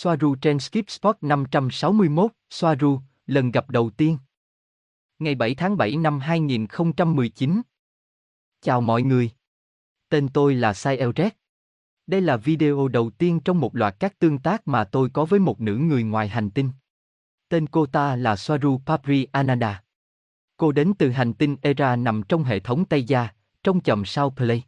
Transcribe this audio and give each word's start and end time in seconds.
Soaru 0.00 0.34
trên 0.34 0.58
Skip 0.58 0.90
Spot 0.90 1.16
561, 1.20 2.30
Soaru, 2.50 3.00
lần 3.26 3.50
gặp 3.50 3.70
đầu 3.70 3.90
tiên. 3.90 4.18
Ngày 5.18 5.34
7 5.34 5.54
tháng 5.54 5.76
7 5.76 5.96
năm 5.96 6.20
2019. 6.20 7.62
Chào 8.60 8.80
mọi 8.80 9.02
người. 9.02 9.30
Tên 10.08 10.28
tôi 10.28 10.54
là 10.54 10.74
Sai 10.74 10.96
Elred. 10.96 11.32
Đây 12.06 12.20
là 12.20 12.36
video 12.36 12.88
đầu 12.88 13.10
tiên 13.10 13.40
trong 13.44 13.60
một 13.60 13.76
loạt 13.76 13.96
các 14.00 14.18
tương 14.18 14.38
tác 14.38 14.68
mà 14.68 14.84
tôi 14.84 15.10
có 15.10 15.24
với 15.24 15.40
một 15.40 15.60
nữ 15.60 15.76
người 15.76 16.02
ngoài 16.02 16.28
hành 16.28 16.50
tinh. 16.50 16.70
Tên 17.48 17.66
cô 17.66 17.86
ta 17.86 18.16
là 18.16 18.36
Soaru 18.36 18.80
Papri 18.86 19.26
Ananda. 19.32 19.82
Cô 20.56 20.72
đến 20.72 20.92
từ 20.98 21.10
hành 21.10 21.34
tinh 21.34 21.56
Era 21.62 21.96
nằm 21.96 22.22
trong 22.28 22.44
hệ 22.44 22.60
thống 22.60 22.84
Tây 22.84 23.04
Gia, 23.04 23.28
trong 23.62 23.80
chòm 23.80 24.04
sao 24.04 24.30
Play. 24.30 24.62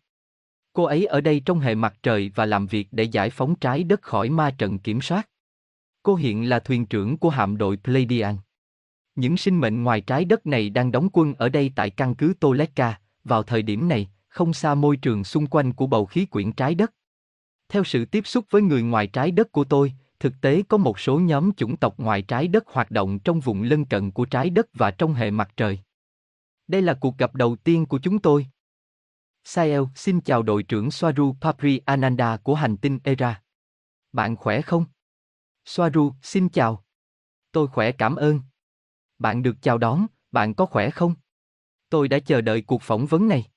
Cô 0.72 0.84
ấy 0.84 1.06
ở 1.06 1.20
đây 1.20 1.42
trong 1.44 1.60
hệ 1.60 1.74
mặt 1.74 1.94
trời 2.02 2.30
và 2.34 2.46
làm 2.46 2.66
việc 2.66 2.88
để 2.90 3.04
giải 3.04 3.30
phóng 3.30 3.54
trái 3.54 3.84
đất 3.84 4.02
khỏi 4.02 4.30
ma 4.30 4.50
trận 4.58 4.78
kiểm 4.78 5.00
soát. 5.00 5.28
Cô 6.02 6.14
hiện 6.14 6.48
là 6.48 6.58
thuyền 6.58 6.86
trưởng 6.86 7.18
của 7.18 7.30
hạm 7.30 7.56
đội 7.56 7.76
Pleiadian. 7.76 8.36
Những 9.14 9.36
sinh 9.36 9.60
mệnh 9.60 9.82
ngoài 9.82 10.00
trái 10.00 10.24
đất 10.24 10.46
này 10.46 10.70
đang 10.70 10.92
đóng 10.92 11.08
quân 11.12 11.34
ở 11.34 11.48
đây 11.48 11.72
tại 11.74 11.90
căn 11.90 12.14
cứ 12.14 12.34
Toleka, 12.40 13.00
vào 13.24 13.42
thời 13.42 13.62
điểm 13.62 13.88
này, 13.88 14.10
không 14.28 14.52
xa 14.52 14.74
môi 14.74 14.96
trường 14.96 15.24
xung 15.24 15.46
quanh 15.46 15.72
của 15.72 15.86
bầu 15.86 16.06
khí 16.06 16.26
quyển 16.26 16.52
trái 16.52 16.74
đất. 16.74 16.92
Theo 17.68 17.84
sự 17.84 18.04
tiếp 18.04 18.26
xúc 18.26 18.44
với 18.50 18.62
người 18.62 18.82
ngoài 18.82 19.06
trái 19.06 19.30
đất 19.30 19.52
của 19.52 19.64
tôi, 19.64 19.92
thực 20.20 20.32
tế 20.40 20.62
có 20.68 20.76
một 20.76 21.00
số 21.00 21.18
nhóm 21.18 21.52
chủng 21.52 21.76
tộc 21.76 21.98
ngoài 21.98 22.22
trái 22.22 22.48
đất 22.48 22.64
hoạt 22.66 22.90
động 22.90 23.18
trong 23.18 23.40
vùng 23.40 23.62
lân 23.62 23.84
cận 23.84 24.10
của 24.10 24.24
trái 24.24 24.50
đất 24.50 24.66
và 24.74 24.90
trong 24.90 25.14
hệ 25.14 25.30
mặt 25.30 25.50
trời. 25.56 25.78
Đây 26.68 26.82
là 26.82 26.94
cuộc 26.94 27.18
gặp 27.18 27.34
đầu 27.34 27.56
tiên 27.56 27.86
của 27.86 27.98
chúng 27.98 28.18
tôi. 28.18 28.46
Sael 29.44 29.82
xin 29.94 30.20
chào 30.20 30.42
đội 30.42 30.62
trưởng 30.62 30.88
Swaru 30.88 31.34
Papri 31.40 31.78
Ananda 31.78 32.36
của 32.36 32.54
hành 32.54 32.76
tinh 32.76 32.98
Era. 33.04 33.42
Bạn 34.12 34.36
khỏe 34.36 34.62
không? 34.62 34.84
Swaru, 35.64 36.12
xin 36.22 36.48
chào. 36.48 36.84
Tôi 37.52 37.66
khỏe 37.66 37.92
cảm 37.92 38.16
ơn. 38.16 38.40
Bạn 39.18 39.42
được 39.42 39.56
chào 39.62 39.78
đón, 39.78 40.06
bạn 40.32 40.54
có 40.54 40.66
khỏe 40.66 40.90
không? 40.90 41.14
Tôi 41.88 42.08
đã 42.08 42.18
chờ 42.18 42.40
đợi 42.40 42.62
cuộc 42.62 42.82
phỏng 42.82 43.06
vấn 43.06 43.28
này. 43.28 43.50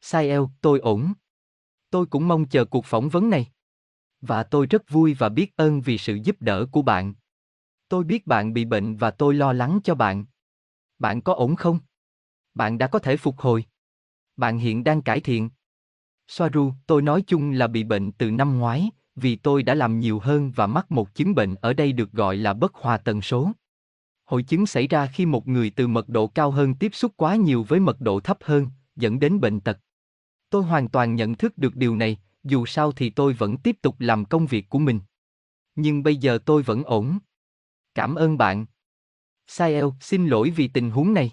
Sael, 0.00 0.40
tôi 0.60 0.78
ổn. 0.78 1.12
Tôi 1.90 2.06
cũng 2.06 2.28
mong 2.28 2.48
chờ 2.48 2.64
cuộc 2.64 2.84
phỏng 2.84 3.08
vấn 3.08 3.30
này. 3.30 3.52
Và 4.20 4.42
tôi 4.42 4.66
rất 4.66 4.90
vui 4.90 5.14
và 5.14 5.28
biết 5.28 5.56
ơn 5.56 5.80
vì 5.80 5.98
sự 5.98 6.14
giúp 6.14 6.36
đỡ 6.40 6.66
của 6.72 6.82
bạn. 6.82 7.14
Tôi 7.88 8.04
biết 8.04 8.26
bạn 8.26 8.52
bị 8.52 8.64
bệnh 8.64 8.96
và 8.96 9.10
tôi 9.10 9.34
lo 9.34 9.52
lắng 9.52 9.80
cho 9.84 9.94
bạn. 9.94 10.24
Bạn 10.98 11.20
có 11.20 11.34
ổn 11.34 11.56
không? 11.56 11.78
Bạn 12.54 12.78
đã 12.78 12.86
có 12.86 12.98
thể 12.98 13.16
phục 13.16 13.38
hồi. 13.38 13.64
Bạn 14.38 14.58
hiện 14.58 14.84
đang 14.84 15.02
cải 15.02 15.20
thiện. 15.20 15.50
Soaru, 16.28 16.72
tôi 16.86 17.02
nói 17.02 17.22
chung 17.26 17.50
là 17.50 17.66
bị 17.66 17.84
bệnh 17.84 18.12
từ 18.12 18.30
năm 18.30 18.58
ngoái, 18.58 18.90
vì 19.16 19.36
tôi 19.36 19.62
đã 19.62 19.74
làm 19.74 20.00
nhiều 20.00 20.18
hơn 20.18 20.52
và 20.54 20.66
mắc 20.66 20.90
một 20.90 21.14
chứng 21.14 21.34
bệnh 21.34 21.54
ở 21.54 21.72
đây 21.72 21.92
được 21.92 22.12
gọi 22.12 22.36
là 22.36 22.54
bất 22.54 22.74
hòa 22.74 22.98
tần 22.98 23.22
số. 23.22 23.52
Hội 24.24 24.42
chứng 24.42 24.66
xảy 24.66 24.86
ra 24.86 25.06
khi 25.06 25.26
một 25.26 25.48
người 25.48 25.70
từ 25.70 25.86
mật 25.86 26.08
độ 26.08 26.26
cao 26.26 26.50
hơn 26.50 26.74
tiếp 26.74 26.94
xúc 26.94 27.12
quá 27.16 27.36
nhiều 27.36 27.62
với 27.68 27.80
mật 27.80 28.00
độ 28.00 28.20
thấp 28.20 28.38
hơn, 28.40 28.66
dẫn 28.96 29.18
đến 29.18 29.40
bệnh 29.40 29.60
tật. 29.60 29.78
Tôi 30.50 30.62
hoàn 30.62 30.88
toàn 30.88 31.14
nhận 31.14 31.34
thức 31.34 31.58
được 31.58 31.76
điều 31.76 31.96
này, 31.96 32.18
dù 32.44 32.66
sao 32.66 32.92
thì 32.92 33.10
tôi 33.10 33.32
vẫn 33.32 33.56
tiếp 33.56 33.76
tục 33.82 33.96
làm 33.98 34.24
công 34.24 34.46
việc 34.46 34.68
của 34.68 34.78
mình. 34.78 35.00
Nhưng 35.74 36.02
bây 36.02 36.16
giờ 36.16 36.38
tôi 36.44 36.62
vẫn 36.62 36.84
ổn. 36.84 37.18
Cảm 37.94 38.14
ơn 38.14 38.38
bạn. 38.38 38.66
Sael, 39.46 39.84
xin 40.00 40.26
lỗi 40.26 40.50
vì 40.50 40.68
tình 40.68 40.90
huống 40.90 41.14
này. 41.14 41.32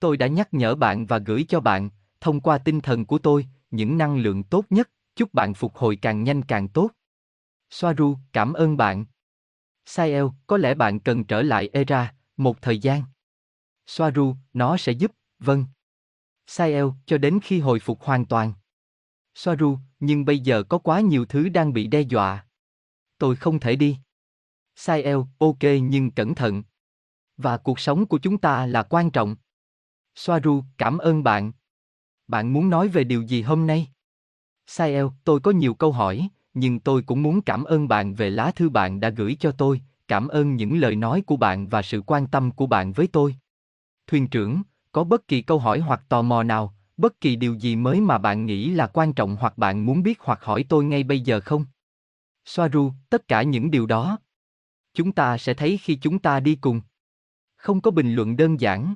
Tôi 0.00 0.16
đã 0.16 0.26
nhắc 0.26 0.54
nhở 0.54 0.74
bạn 0.74 1.06
và 1.06 1.18
gửi 1.18 1.44
cho 1.48 1.60
bạn, 1.60 1.90
thông 2.20 2.40
qua 2.40 2.58
tinh 2.58 2.80
thần 2.80 3.06
của 3.06 3.18
tôi, 3.18 3.46
những 3.70 3.98
năng 3.98 4.16
lượng 4.16 4.42
tốt 4.42 4.64
nhất, 4.70 4.90
chúc 5.16 5.34
bạn 5.34 5.54
phục 5.54 5.76
hồi 5.76 5.98
càng 6.02 6.24
nhanh 6.24 6.42
càng 6.42 6.68
tốt. 6.68 6.90
Soaru, 7.70 8.16
cảm 8.32 8.52
ơn 8.52 8.76
bạn. 8.76 9.04
Sael, 9.86 10.24
có 10.46 10.56
lẽ 10.56 10.74
bạn 10.74 11.00
cần 11.00 11.24
trở 11.24 11.42
lại 11.42 11.70
Era, 11.72 12.14
một 12.36 12.62
thời 12.62 12.78
gian. 12.78 13.02
Soaru, 13.86 14.36
nó 14.52 14.76
sẽ 14.76 14.92
giúp, 14.92 15.12
vâng. 15.38 15.64
Sael, 16.46 16.84
cho 17.06 17.18
đến 17.18 17.40
khi 17.42 17.60
hồi 17.60 17.80
phục 17.80 18.02
hoàn 18.02 18.26
toàn. 18.26 18.52
Soaru, 19.34 19.78
nhưng 20.00 20.24
bây 20.24 20.38
giờ 20.38 20.62
có 20.62 20.78
quá 20.78 21.00
nhiều 21.00 21.24
thứ 21.24 21.48
đang 21.48 21.72
bị 21.72 21.86
đe 21.86 22.00
dọa. 22.00 22.46
Tôi 23.18 23.36
không 23.36 23.60
thể 23.60 23.76
đi. 23.76 23.98
Sael, 24.76 25.16
ok 25.38 25.62
nhưng 25.82 26.10
cẩn 26.10 26.34
thận. 26.34 26.62
Và 27.36 27.56
cuộc 27.56 27.80
sống 27.80 28.06
của 28.06 28.18
chúng 28.18 28.38
ta 28.38 28.66
là 28.66 28.82
quan 28.82 29.10
trọng. 29.10 29.36
Soaru, 30.14 30.64
cảm 30.78 30.98
ơn 30.98 31.22
bạn. 31.22 31.52
Bạn 32.30 32.52
muốn 32.52 32.70
nói 32.70 32.88
về 32.88 33.04
điều 33.04 33.22
gì 33.22 33.42
hôm 33.42 33.66
nay? 33.66 33.88
Sael, 34.66 35.06
tôi 35.24 35.40
có 35.40 35.50
nhiều 35.50 35.74
câu 35.74 35.92
hỏi, 35.92 36.28
nhưng 36.54 36.80
tôi 36.80 37.02
cũng 37.02 37.22
muốn 37.22 37.42
cảm 37.42 37.64
ơn 37.64 37.88
bạn 37.88 38.14
về 38.14 38.30
lá 38.30 38.50
thư 38.50 38.68
bạn 38.68 39.00
đã 39.00 39.08
gửi 39.08 39.36
cho 39.40 39.52
tôi, 39.52 39.80
cảm 40.08 40.28
ơn 40.28 40.56
những 40.56 40.78
lời 40.78 40.96
nói 40.96 41.22
của 41.26 41.36
bạn 41.36 41.68
và 41.68 41.82
sự 41.82 42.02
quan 42.06 42.26
tâm 42.26 42.50
của 42.50 42.66
bạn 42.66 42.92
với 42.92 43.06
tôi. 43.06 43.36
Thuyền 44.06 44.28
trưởng, 44.28 44.62
có 44.92 45.04
bất 45.04 45.28
kỳ 45.28 45.42
câu 45.42 45.58
hỏi 45.58 45.80
hoặc 45.80 46.02
tò 46.08 46.22
mò 46.22 46.42
nào, 46.42 46.74
bất 46.96 47.20
kỳ 47.20 47.36
điều 47.36 47.54
gì 47.54 47.76
mới 47.76 48.00
mà 48.00 48.18
bạn 48.18 48.46
nghĩ 48.46 48.70
là 48.70 48.86
quan 48.86 49.12
trọng 49.12 49.36
hoặc 49.36 49.58
bạn 49.58 49.86
muốn 49.86 50.02
biết 50.02 50.20
hoặc 50.20 50.44
hỏi 50.44 50.64
tôi 50.68 50.84
ngay 50.84 51.02
bây 51.02 51.20
giờ 51.20 51.40
không? 51.40 51.64
Soaru, 52.44 52.92
tất 53.10 53.28
cả 53.28 53.42
những 53.42 53.70
điều 53.70 53.86
đó. 53.86 54.18
Chúng 54.94 55.12
ta 55.12 55.38
sẽ 55.38 55.54
thấy 55.54 55.78
khi 55.82 55.94
chúng 56.02 56.18
ta 56.18 56.40
đi 56.40 56.54
cùng. 56.60 56.80
Không 57.56 57.80
có 57.80 57.90
bình 57.90 58.14
luận 58.14 58.36
đơn 58.36 58.60
giản. 58.60 58.94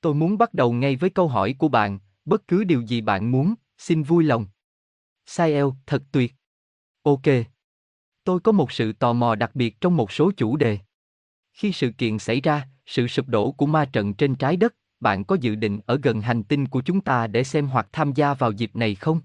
Tôi 0.00 0.14
muốn 0.14 0.38
bắt 0.38 0.54
đầu 0.54 0.72
ngay 0.72 0.96
với 0.96 1.10
câu 1.10 1.28
hỏi 1.28 1.54
của 1.58 1.68
bạn, 1.68 1.98
bất 2.24 2.48
cứ 2.48 2.64
điều 2.64 2.80
gì 2.80 3.00
bạn 3.00 3.30
muốn, 3.30 3.54
xin 3.78 4.02
vui 4.02 4.24
lòng. 4.24 4.46
Sael, 5.26 5.64
thật 5.86 6.02
tuyệt. 6.12 6.34
Ok. 7.02 7.22
Tôi 8.24 8.40
có 8.40 8.52
một 8.52 8.72
sự 8.72 8.92
tò 8.92 9.12
mò 9.12 9.34
đặc 9.34 9.50
biệt 9.54 9.80
trong 9.80 9.96
một 9.96 10.12
số 10.12 10.32
chủ 10.36 10.56
đề. 10.56 10.78
Khi 11.52 11.72
sự 11.72 11.90
kiện 11.98 12.18
xảy 12.18 12.40
ra, 12.40 12.68
sự 12.86 13.08
sụp 13.08 13.28
đổ 13.28 13.52
của 13.52 13.66
ma 13.66 13.84
trận 13.84 14.14
trên 14.14 14.34
trái 14.34 14.56
đất, 14.56 14.74
bạn 15.00 15.24
có 15.24 15.36
dự 15.40 15.54
định 15.54 15.80
ở 15.86 15.98
gần 16.02 16.20
hành 16.20 16.44
tinh 16.44 16.68
của 16.68 16.82
chúng 16.82 17.00
ta 17.00 17.26
để 17.26 17.44
xem 17.44 17.66
hoặc 17.66 17.88
tham 17.92 18.12
gia 18.12 18.34
vào 18.34 18.52
dịp 18.52 18.76
này 18.76 18.94
không? 18.94 19.20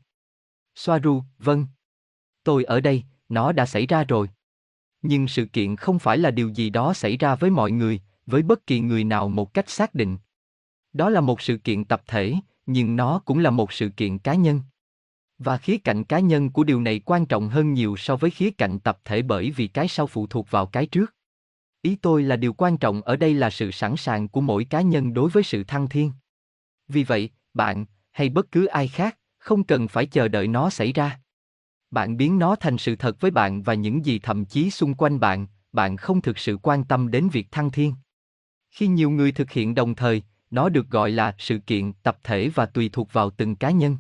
Soaru, 0.76 1.24
vâng. 1.38 1.66
Tôi 2.44 2.64
ở 2.64 2.82
đây, 2.82 3.04
nó 3.30 3.52
đã 3.52 3.66
xảy 3.66 3.88
ra 3.88 4.04
rồi. 4.04 4.30
Nhưng 5.02 5.28
sự 5.28 5.46
kiện 5.46 5.76
không 5.76 6.00
phải 6.00 6.18
là 6.18 6.32
điều 6.32 6.50
gì 6.50 6.70
đó 6.70 6.94
xảy 6.94 7.18
ra 7.18 7.36
với 7.36 7.50
mọi 7.50 7.72
người, 7.72 8.02
với 8.26 8.42
bất 8.42 8.68
kỳ 8.68 8.80
người 8.80 9.04
nào 9.04 9.30
một 9.30 9.54
cách 9.54 9.70
xác 9.70 9.96
định. 9.96 10.18
Đó 10.94 11.10
là 11.10 11.22
một 11.22 11.42
sự 11.42 11.58
kiện 11.58 11.86
tập 11.86 12.02
thể, 12.08 12.36
nhưng 12.68 12.96
nó 12.96 13.22
cũng 13.26 13.40
là 13.40 13.50
một 13.50 13.74
sự 13.74 13.90
kiện 13.90 14.18
cá 14.18 14.36
nhân. 14.36 14.62
Và 15.38 15.58
khía 15.58 15.78
cạnh 15.78 16.04
cá 16.04 16.20
nhân 16.20 16.50
của 16.50 16.64
điều 16.64 16.82
này 16.82 17.02
quan 17.06 17.26
trọng 17.26 17.50
hơn 17.50 17.74
nhiều 17.74 17.96
so 17.98 18.16
với 18.16 18.30
khía 18.30 18.52
cạnh 18.52 18.80
tập 18.80 19.00
thể 19.06 19.22
bởi 19.22 19.52
vì 19.52 19.68
cái 19.68 19.88
sau 19.88 20.08
phụ 20.08 20.28
thuộc 20.28 20.52
vào 20.52 20.66
cái 20.66 20.86
trước. 20.86 21.16
Ý 21.82 21.96
tôi 21.96 22.24
là 22.24 22.36
điều 22.36 22.54
quan 22.54 22.78
trọng 22.78 23.02
ở 23.02 23.16
đây 23.16 23.34
là 23.34 23.50
sự 23.50 23.72
sẵn 23.72 23.98
sàng 23.98 24.28
của 24.28 24.42
mỗi 24.42 24.66
cá 24.66 24.82
nhân 24.82 25.14
đối 25.14 25.30
với 25.30 25.44
sự 25.44 25.64
thăng 25.64 25.90
thiên. 25.90 26.12
Vì 26.88 27.04
vậy, 27.04 27.30
bạn, 27.54 27.86
hay 28.12 28.30
bất 28.30 28.52
cứ 28.52 28.66
ai 28.66 28.88
khác, 28.88 29.18
không 29.38 29.64
cần 29.64 29.88
phải 29.88 30.06
chờ 30.06 30.28
đợi 30.28 30.48
nó 30.48 30.70
xảy 30.70 30.94
ra. 30.94 31.20
Bạn 31.92 32.18
biến 32.18 32.40
nó 32.40 32.56
thành 32.56 32.78
sự 32.78 32.96
thật 32.96 33.22
với 33.22 33.32
bạn 33.32 33.64
và 33.64 33.74
những 33.74 34.06
gì 34.06 34.20
thậm 34.20 34.46
chí 34.46 34.72
xung 34.72 34.94
quanh 34.94 35.20
bạn, 35.20 35.48
bạn 35.72 35.98
không 35.98 36.22
thực 36.22 36.38
sự 36.38 36.58
quan 36.62 36.84
tâm 36.84 37.12
đến 37.12 37.30
việc 37.30 37.52
thăng 37.52 37.72
thiên. 37.72 37.94
Khi 38.72 38.88
nhiều 38.88 39.10
người 39.10 39.32
thực 39.32 39.52
hiện 39.52 39.76
đồng 39.76 39.96
thời, 39.96 40.24
nó 40.52 40.70
được 40.70 40.90
gọi 40.90 41.12
là 41.12 41.36
sự 41.38 41.58
kiện 41.58 41.94
tập 41.94 42.18
thể 42.24 42.50
và 42.56 42.66
tùy 42.66 42.90
thuộc 42.94 43.14
vào 43.14 43.30
từng 43.30 43.56
cá 43.56 43.72
nhân 43.72 43.98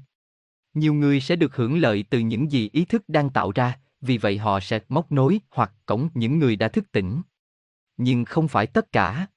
nhiều 0.74 0.94
người 0.94 1.22
sẽ 1.22 1.36
được 1.36 1.56
hưởng 1.56 1.78
lợi 1.78 2.06
từ 2.10 2.20
những 2.20 2.52
gì 2.52 2.70
ý 2.74 2.86
thức 2.86 3.04
đang 3.08 3.30
tạo 3.30 3.52
ra, 3.52 3.80
vì 4.02 4.18
vậy 4.18 4.38
họ 4.38 4.60
sẽ 4.60 4.80
móc 4.90 5.12
nối 5.12 5.40
hoặc 5.52 5.72
cổng 5.86 6.10
những 6.14 6.40
người 6.40 6.56
đã 6.56 6.68
thức 6.68 6.92
tỉnh 6.92 7.22
nhưng 7.98 8.26
không 8.26 8.48
phải 8.48 8.68
tất 8.68 8.92
cả 8.92 9.28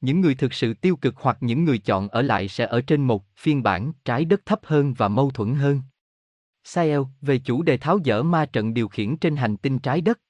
những 0.00 0.20
người 0.20 0.34
thực 0.34 0.54
sự 0.54 0.74
tiêu 0.74 0.96
cực 0.96 1.16
hoặc 1.16 1.38
những 1.40 1.64
người 1.64 1.78
chọn 1.78 2.08
ở 2.08 2.22
lại 2.22 2.48
sẽ 2.48 2.66
ở 2.66 2.80
trên 2.80 3.02
một 3.02 3.24
phiên 3.36 3.62
bản 3.62 3.92
trái 4.04 4.24
đất 4.24 4.46
thấp 4.46 4.60
hơn 4.62 4.94
và 4.94 5.08
mâu 5.08 5.30
thuẫn 5.30 5.54
hơn 5.54 5.82
Sael, 6.64 7.00
về 7.20 7.38
chủ 7.38 7.62
đề 7.62 7.76
tháo 7.76 7.98
dỡ 8.04 8.22
ma 8.22 8.46
trận 8.46 8.74
điều 8.74 8.88
khiển 8.88 9.16
trên 9.16 9.36
hành 9.36 9.56
tinh 9.56 9.78
trái 9.78 10.00
đất. 10.00 10.20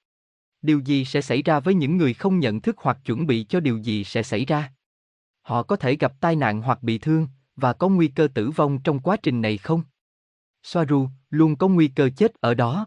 Điều 0.63 0.81
gì 0.81 1.05
sẽ 1.05 1.21
xảy 1.21 1.43
ra 1.43 1.61
với 1.61 1.75
những 1.75 1.97
người 1.97 2.15
không 2.15 2.41
nhận 2.41 2.61
thức 2.61 2.77
hoặc 2.79 2.99
chuẩn 3.05 3.27
bị 3.27 3.47
cho 3.49 3.61
điều 3.61 3.79
gì 3.79 4.05
sẽ 4.05 4.23
xảy 4.23 4.45
ra? 4.45 4.73
Họ 5.47 5.63
có 5.63 5.77
thể 5.77 5.97
gặp 5.97 6.21
tai 6.21 6.37
nạn 6.37 6.63
hoặc 6.63 6.83
bị 6.83 6.99
thương, 6.99 7.29
và 7.57 7.73
có 7.73 7.89
nguy 7.89 8.09
cơ 8.09 8.29
tử 8.35 8.51
vong 8.51 8.79
trong 8.83 9.01
quá 9.01 9.17
trình 9.17 9.41
này 9.41 9.59
không? 9.59 9.83
Soaru, 10.63 11.09
luôn 11.31 11.57
có 11.57 11.69
nguy 11.69 11.89
cơ 11.89 12.11
chết 12.17 12.35
ở 12.41 12.55
đó. 12.55 12.87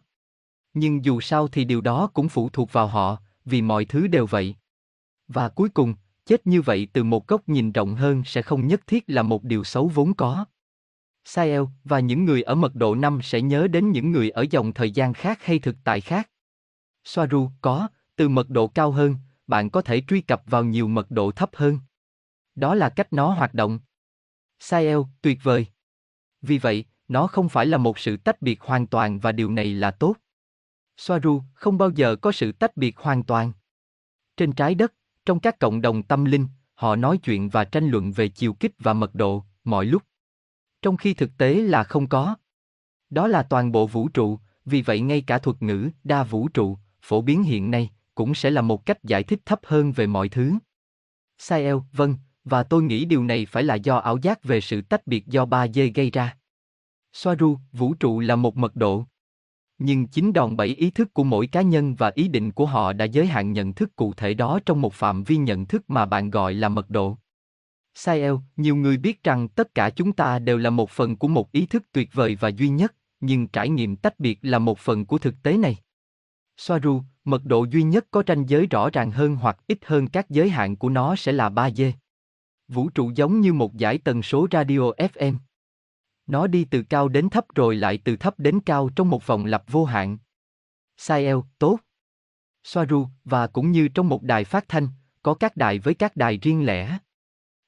Nhưng 0.74 1.06
dù 1.06 1.22
sao 1.22 1.48
thì 1.48 1.66
điều 1.66 1.82
đó 1.82 2.10
cũng 2.14 2.30
phụ 2.30 2.50
thuộc 2.50 2.74
vào 2.74 2.88
họ, 2.88 3.18
vì 3.46 3.62
mọi 3.62 3.86
thứ 3.86 4.08
đều 4.08 4.26
vậy. 4.26 4.56
Và 5.28 5.50
cuối 5.50 5.70
cùng, 5.70 5.94
chết 6.26 6.48
như 6.48 6.62
vậy 6.62 6.88
từ 6.94 7.04
một 7.04 7.28
góc 7.28 7.50
nhìn 7.50 7.72
rộng 7.72 7.96
hơn 7.96 8.24
sẽ 8.26 8.42
không 8.42 8.68
nhất 8.68 8.88
thiết 8.88 9.04
là 9.08 9.24
một 9.24 9.44
điều 9.44 9.64
xấu 9.64 9.88
vốn 9.88 10.14
có. 10.14 10.46
Sael 11.26 11.62
và 11.84 12.00
những 12.00 12.26
người 12.26 12.42
ở 12.42 12.56
mật 12.56 12.76
độ 12.76 12.96
5 12.96 13.20
sẽ 13.24 13.42
nhớ 13.42 13.68
đến 13.68 13.92
những 13.92 14.12
người 14.12 14.30
ở 14.30 14.46
dòng 14.52 14.74
thời 14.74 14.92
gian 14.92 15.14
khác 15.14 15.44
hay 15.44 15.60
thực 15.60 15.76
tại 15.84 16.02
khác. 16.02 16.30
Soaru 17.04 17.50
có, 17.62 17.88
từ 18.16 18.30
mật 18.30 18.50
độ 18.50 18.68
cao 18.68 18.92
hơn, 18.92 19.16
bạn 19.48 19.70
có 19.70 19.82
thể 19.82 20.02
truy 20.08 20.22
cập 20.22 20.44
vào 20.46 20.64
nhiều 20.64 20.88
mật 20.88 21.12
độ 21.12 21.32
thấp 21.32 21.50
hơn. 21.54 21.80
Đó 22.60 22.76
là 22.76 22.90
cách 22.90 23.14
nó 23.14 23.34
hoạt 23.34 23.54
động. 23.54 23.80
Sael, 24.60 24.98
tuyệt 25.22 25.40
vời. 25.44 25.68
Vì 26.42 26.58
vậy, 26.58 26.86
nó 27.08 27.28
không 27.28 27.50
phải 27.50 27.66
là 27.66 27.78
một 27.78 28.00
sự 28.00 28.18
tách 28.18 28.42
biệt 28.42 28.62
hoàn 28.62 28.88
toàn 28.88 29.20
và 29.20 29.32
điều 29.32 29.52
này 29.52 29.74
là 29.74 29.92
tốt. 29.92 30.16
Soaru, 30.98 31.42
không 31.54 31.78
bao 31.78 31.90
giờ 31.90 32.16
có 32.16 32.32
sự 32.32 32.52
tách 32.52 32.78
biệt 32.78 32.98
hoàn 32.98 33.24
toàn. 33.24 33.52
Trên 34.38 34.52
trái 34.52 34.76
đất, 34.76 34.94
trong 35.26 35.40
các 35.40 35.60
cộng 35.60 35.82
đồng 35.82 36.04
tâm 36.04 36.26
linh, 36.26 36.48
họ 36.74 36.96
nói 36.96 37.18
chuyện 37.18 37.50
và 37.50 37.66
tranh 37.66 37.88
luận 37.88 38.12
về 38.12 38.28
chiều 38.28 38.54
kích 38.54 38.72
và 38.80 38.94
mật 38.94 39.16
độ, 39.16 39.44
mọi 39.64 39.86
lúc. 39.86 40.04
Trong 40.82 40.98
khi 40.98 41.14
thực 41.14 41.38
tế 41.38 41.54
là 41.54 41.84
không 41.84 42.08
có. 42.08 42.36
Đó 43.10 43.28
là 43.28 43.44
toàn 43.44 43.72
bộ 43.72 43.88
vũ 43.88 44.08
trụ, 44.08 44.40
vì 44.66 44.82
vậy 44.82 45.02
ngay 45.02 45.22
cả 45.22 45.38
thuật 45.38 45.62
ngữ 45.62 45.90
đa 46.04 46.24
vũ 46.24 46.48
trụ, 46.48 46.78
phổ 47.02 47.22
biến 47.22 47.44
hiện 47.44 47.72
nay, 47.72 47.90
cũng 48.16 48.36
sẽ 48.36 48.50
là 48.50 48.62
một 48.62 48.86
cách 48.86 49.04
giải 49.04 49.24
thích 49.24 49.40
thấp 49.46 49.60
hơn 49.64 49.92
về 49.92 50.08
mọi 50.08 50.30
thứ. 50.30 50.54
Sael, 51.38 51.76
vâng, 51.94 52.16
và 52.44 52.64
tôi 52.64 52.84
nghĩ 52.84 53.06
điều 53.06 53.24
này 53.24 53.46
phải 53.46 53.64
là 53.64 53.76
do 53.76 53.98
ảo 53.98 54.18
giác 54.18 54.44
về 54.44 54.62
sự 54.62 54.82
tách 54.82 55.08
biệt 55.08 55.28
do 55.28 55.46
ba 55.46 55.68
dê 55.68 55.88
gây 55.88 56.12
ra. 56.12 56.38
Soaru, 57.14 57.58
vũ 57.72 57.94
trụ 57.94 58.20
là 58.20 58.36
một 58.36 58.58
mật 58.58 58.76
độ. 58.76 59.06
Nhưng 59.78 60.08
chính 60.08 60.34
đòn 60.34 60.58
bẩy 60.58 60.68
ý 60.68 60.92
thức 60.92 61.14
của 61.14 61.24
mỗi 61.24 61.48
cá 61.48 61.62
nhân 61.62 61.96
và 61.96 62.12
ý 62.16 62.28
định 62.28 62.52
của 62.52 62.66
họ 62.66 62.94
đã 62.94 63.06
giới 63.06 63.28
hạn 63.28 63.54
nhận 63.54 63.74
thức 63.74 63.96
cụ 63.96 64.14
thể 64.14 64.34
đó 64.34 64.60
trong 64.66 64.82
một 64.82 64.94
phạm 64.94 65.24
vi 65.24 65.38
nhận 65.38 65.66
thức 65.66 65.90
mà 65.90 66.06
bạn 66.06 66.30
gọi 66.30 66.54
là 66.54 66.70
mật 66.70 66.90
độ. 66.90 67.18
Sael, 67.94 68.34
nhiều 68.58 68.76
người 68.76 68.98
biết 68.98 69.24
rằng 69.24 69.48
tất 69.48 69.76
cả 69.76 69.90
chúng 69.90 70.12
ta 70.12 70.40
đều 70.40 70.58
là 70.58 70.70
một 70.70 70.90
phần 70.90 71.16
của 71.16 71.28
một 71.28 71.52
ý 71.52 71.66
thức 71.66 71.84
tuyệt 71.92 72.10
vời 72.14 72.38
và 72.40 72.50
duy 72.50 72.70
nhất, 72.70 72.96
nhưng 73.20 73.48
trải 73.48 73.70
nghiệm 73.70 73.96
tách 73.96 74.20
biệt 74.20 74.40
là 74.42 74.60
một 74.60 74.80
phần 74.80 75.06
của 75.06 75.18
thực 75.18 75.36
tế 75.44 75.58
này. 75.58 75.78
Soaru, 76.58 77.02
mật 77.24 77.46
độ 77.46 77.66
duy 77.72 77.84
nhất 77.84 78.06
có 78.12 78.24
ranh 78.28 78.50
giới 78.50 78.66
rõ 78.66 78.90
ràng 78.90 79.12
hơn 79.12 79.36
hoặc 79.36 79.58
ít 79.68 79.78
hơn 79.86 80.08
các 80.08 80.30
giới 80.30 80.50
hạn 80.50 80.76
của 80.76 80.90
nó 80.90 81.16
sẽ 81.16 81.32
là 81.32 81.50
3D. 81.50 81.92
Vũ 82.70 82.90
trụ 82.90 83.12
giống 83.16 83.42
như 83.42 83.54
một 83.54 83.72
dải 83.80 83.98
tần 83.98 84.24
số 84.24 84.48
radio 84.52 84.80
FM. 84.98 85.36
Nó 86.28 86.48
đi 86.48 86.66
từ 86.66 86.84
cao 86.84 87.08
đến 87.08 87.30
thấp 87.30 87.46
rồi 87.56 87.76
lại 87.76 88.00
từ 88.04 88.16
thấp 88.16 88.40
đến 88.40 88.60
cao 88.60 88.90
trong 88.96 89.10
một 89.10 89.28
vòng 89.28 89.46
lặp 89.46 89.64
vô 89.72 89.86
hạn. 89.86 90.18
Sael, 90.98 91.38
tốt. 91.60 91.80
Soaru, 92.64 93.08
và 93.24 93.48
cũng 93.48 93.72
như 93.72 93.88
trong 93.88 94.10
một 94.10 94.24
đài 94.24 94.44
phát 94.46 94.66
thanh, 94.68 94.88
có 95.24 95.34
các 95.34 95.58
đài 95.58 95.80
với 95.80 95.94
các 95.94 96.16
đài 96.16 96.38
riêng 96.38 96.66
lẻ. 96.66 96.98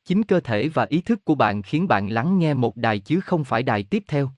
Chính 0.06 0.24
cơ 0.24 0.40
thể 0.40 0.68
và 0.68 0.86
ý 0.90 1.02
thức 1.02 1.26
của 1.26 1.36
bạn 1.36 1.62
khiến 1.62 1.88
bạn 1.88 2.08
lắng 2.08 2.40
nghe 2.40 2.54
một 2.54 2.78
đài 2.78 3.00
chứ 3.00 3.20
không 3.20 3.44
phải 3.44 3.64
đài 3.64 3.84
tiếp 3.84 4.04
theo. 4.08 4.32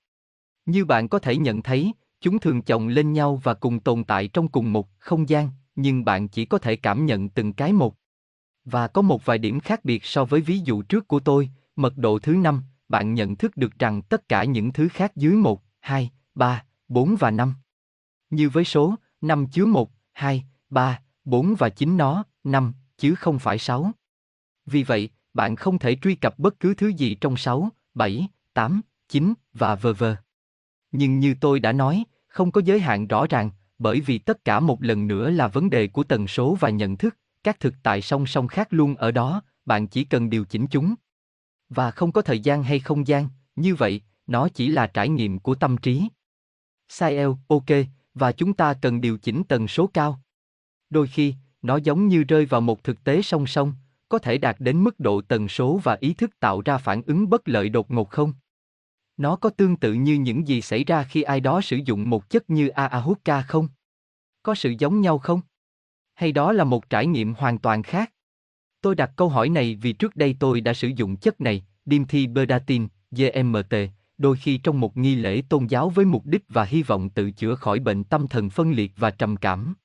Như 0.65 0.85
bạn 0.85 1.09
có 1.09 1.19
thể 1.19 1.37
nhận 1.37 1.61
thấy, 1.61 1.93
chúng 2.21 2.39
thường 2.39 2.61
chồng 2.61 2.87
lên 2.87 3.13
nhau 3.13 3.41
và 3.43 3.53
cùng 3.53 3.79
tồn 3.79 4.03
tại 4.03 4.27
trong 4.27 4.47
cùng 4.47 4.73
một 4.73 4.99
không 4.99 5.29
gian, 5.29 5.49
nhưng 5.75 6.05
bạn 6.05 6.27
chỉ 6.27 6.45
có 6.45 6.57
thể 6.57 6.75
cảm 6.75 7.05
nhận 7.05 7.29
từng 7.29 7.53
cái 7.53 7.73
một. 7.73 7.95
Và 8.65 8.87
có 8.87 9.01
một 9.01 9.25
vài 9.25 9.37
điểm 9.37 9.59
khác 9.59 9.85
biệt 9.85 10.05
so 10.05 10.25
với 10.25 10.41
ví 10.41 10.59
dụ 10.59 10.81
trước 10.81 11.07
của 11.07 11.19
tôi, 11.19 11.49
mật 11.75 11.97
độ 11.97 12.19
thứ 12.19 12.35
năm, 12.35 12.63
bạn 12.89 13.13
nhận 13.13 13.35
thức 13.35 13.57
được 13.57 13.79
rằng 13.79 14.01
tất 14.01 14.29
cả 14.29 14.43
những 14.43 14.73
thứ 14.73 14.87
khác 14.89 15.15
dưới 15.15 15.33
1, 15.33 15.63
2, 15.79 16.11
3, 16.35 16.63
4 16.87 17.15
và 17.19 17.31
5. 17.31 17.53
Như 18.29 18.49
với 18.49 18.65
số, 18.65 18.95
5 19.21 19.47
chứa 19.47 19.65
1, 19.65 19.91
2, 20.11 20.43
3, 20.69 21.01
4 21.25 21.55
và 21.55 21.69
chính 21.69 21.97
nó, 21.97 22.23
5, 22.43 22.73
chứ 22.97 23.15
không 23.15 23.39
phải 23.39 23.57
6. 23.57 23.91
Vì 24.65 24.83
vậy, 24.83 25.09
bạn 25.33 25.55
không 25.55 25.79
thể 25.79 25.95
truy 25.95 26.15
cập 26.15 26.39
bất 26.39 26.59
cứ 26.59 26.73
thứ 26.73 26.87
gì 26.87 27.15
trong 27.15 27.37
6, 27.37 27.69
7, 27.93 28.27
8, 28.53 28.81
9 29.09 29.33
và 29.53 29.75
vờ 29.75 29.93
vờ. 29.93 30.15
Nhưng 30.91 31.19
như 31.19 31.35
tôi 31.41 31.59
đã 31.59 31.71
nói, 31.71 32.03
không 32.27 32.51
có 32.51 32.61
giới 32.65 32.79
hạn 32.79 33.07
rõ 33.07 33.25
ràng, 33.29 33.49
bởi 33.79 34.01
vì 34.01 34.17
tất 34.17 34.45
cả 34.45 34.59
một 34.59 34.83
lần 34.83 35.07
nữa 35.07 35.29
là 35.29 35.47
vấn 35.47 35.69
đề 35.69 35.87
của 35.87 36.03
tần 36.03 36.27
số 36.27 36.57
và 36.59 36.69
nhận 36.69 36.97
thức, 36.97 37.17
các 37.43 37.59
thực 37.59 37.73
tại 37.83 38.01
song 38.01 38.25
song 38.25 38.47
khác 38.47 38.67
luôn 38.71 38.95
ở 38.95 39.11
đó, 39.11 39.41
bạn 39.65 39.87
chỉ 39.87 40.03
cần 40.03 40.29
điều 40.29 40.45
chỉnh 40.45 40.67
chúng. 40.67 40.95
Và 41.69 41.91
không 41.91 42.11
có 42.11 42.21
thời 42.21 42.39
gian 42.39 42.63
hay 42.63 42.79
không 42.79 43.07
gian, 43.07 43.29
như 43.55 43.75
vậy, 43.75 44.01
nó 44.27 44.49
chỉ 44.49 44.67
là 44.67 44.87
trải 44.87 45.09
nghiệm 45.09 45.39
của 45.39 45.55
tâm 45.55 45.77
trí. 45.77 46.07
Sael, 46.89 47.29
ok, 47.47 47.65
và 48.13 48.31
chúng 48.31 48.53
ta 48.53 48.73
cần 48.73 49.01
điều 49.01 49.17
chỉnh 49.17 49.43
tần 49.47 49.67
số 49.67 49.87
cao. 49.87 50.19
Đôi 50.89 51.07
khi, 51.07 51.35
nó 51.61 51.77
giống 51.77 52.07
như 52.07 52.23
rơi 52.23 52.45
vào 52.45 52.61
một 52.61 52.83
thực 52.83 53.03
tế 53.03 53.21
song 53.21 53.47
song, 53.47 53.73
có 54.09 54.19
thể 54.19 54.37
đạt 54.37 54.55
đến 54.59 54.83
mức 54.83 54.99
độ 54.99 55.21
tần 55.21 55.47
số 55.47 55.79
và 55.83 55.97
ý 55.99 56.13
thức 56.13 56.39
tạo 56.39 56.61
ra 56.61 56.77
phản 56.77 57.01
ứng 57.05 57.29
bất 57.29 57.47
lợi 57.47 57.69
đột 57.69 57.91
ngột 57.91 58.09
không? 58.09 58.33
Nó 59.17 59.35
có 59.35 59.49
tương 59.49 59.75
tự 59.75 59.93
như 59.93 60.13
những 60.13 60.47
gì 60.47 60.61
xảy 60.61 60.83
ra 60.83 61.03
khi 61.03 61.21
ai 61.21 61.39
đó 61.39 61.61
sử 61.61 61.79
dụng 61.85 62.09
một 62.09 62.29
chất 62.29 62.49
như 62.49 62.67
ayahuasca 62.67 63.41
không? 63.41 63.67
Có 64.43 64.55
sự 64.55 64.75
giống 64.79 65.01
nhau 65.01 65.19
không? 65.19 65.41
Hay 66.23 66.31
đó 66.31 66.51
là 66.51 66.63
một 66.63 66.89
trải 66.89 67.07
nghiệm 67.07 67.33
hoàn 67.33 67.57
toàn 67.57 67.83
khác? 67.83 68.13
Tôi 68.81 68.95
đặt 68.95 69.11
câu 69.15 69.29
hỏi 69.29 69.49
này 69.49 69.75
vì 69.81 69.93
trước 69.93 70.15
đây 70.15 70.35
tôi 70.39 70.61
đã 70.61 70.73
sử 70.73 70.87
dụng 70.87 71.17
chất 71.17 71.41
này, 71.41 71.65
dimethylberdatin, 71.85 72.87
GMT, 73.11 73.75
đôi 74.17 74.35
khi 74.35 74.57
trong 74.57 74.79
một 74.79 74.97
nghi 74.97 75.15
lễ 75.15 75.41
tôn 75.49 75.67
giáo 75.67 75.89
với 75.89 76.05
mục 76.05 76.25
đích 76.25 76.43
và 76.49 76.63
hy 76.63 76.83
vọng 76.83 77.09
tự 77.09 77.31
chữa 77.31 77.55
khỏi 77.55 77.79
bệnh 77.79 78.03
tâm 78.03 78.27
thần 78.27 78.49
phân 78.49 78.71
liệt 78.71 78.91
và 78.97 79.11
trầm 79.11 79.37
cảm. 79.37 79.75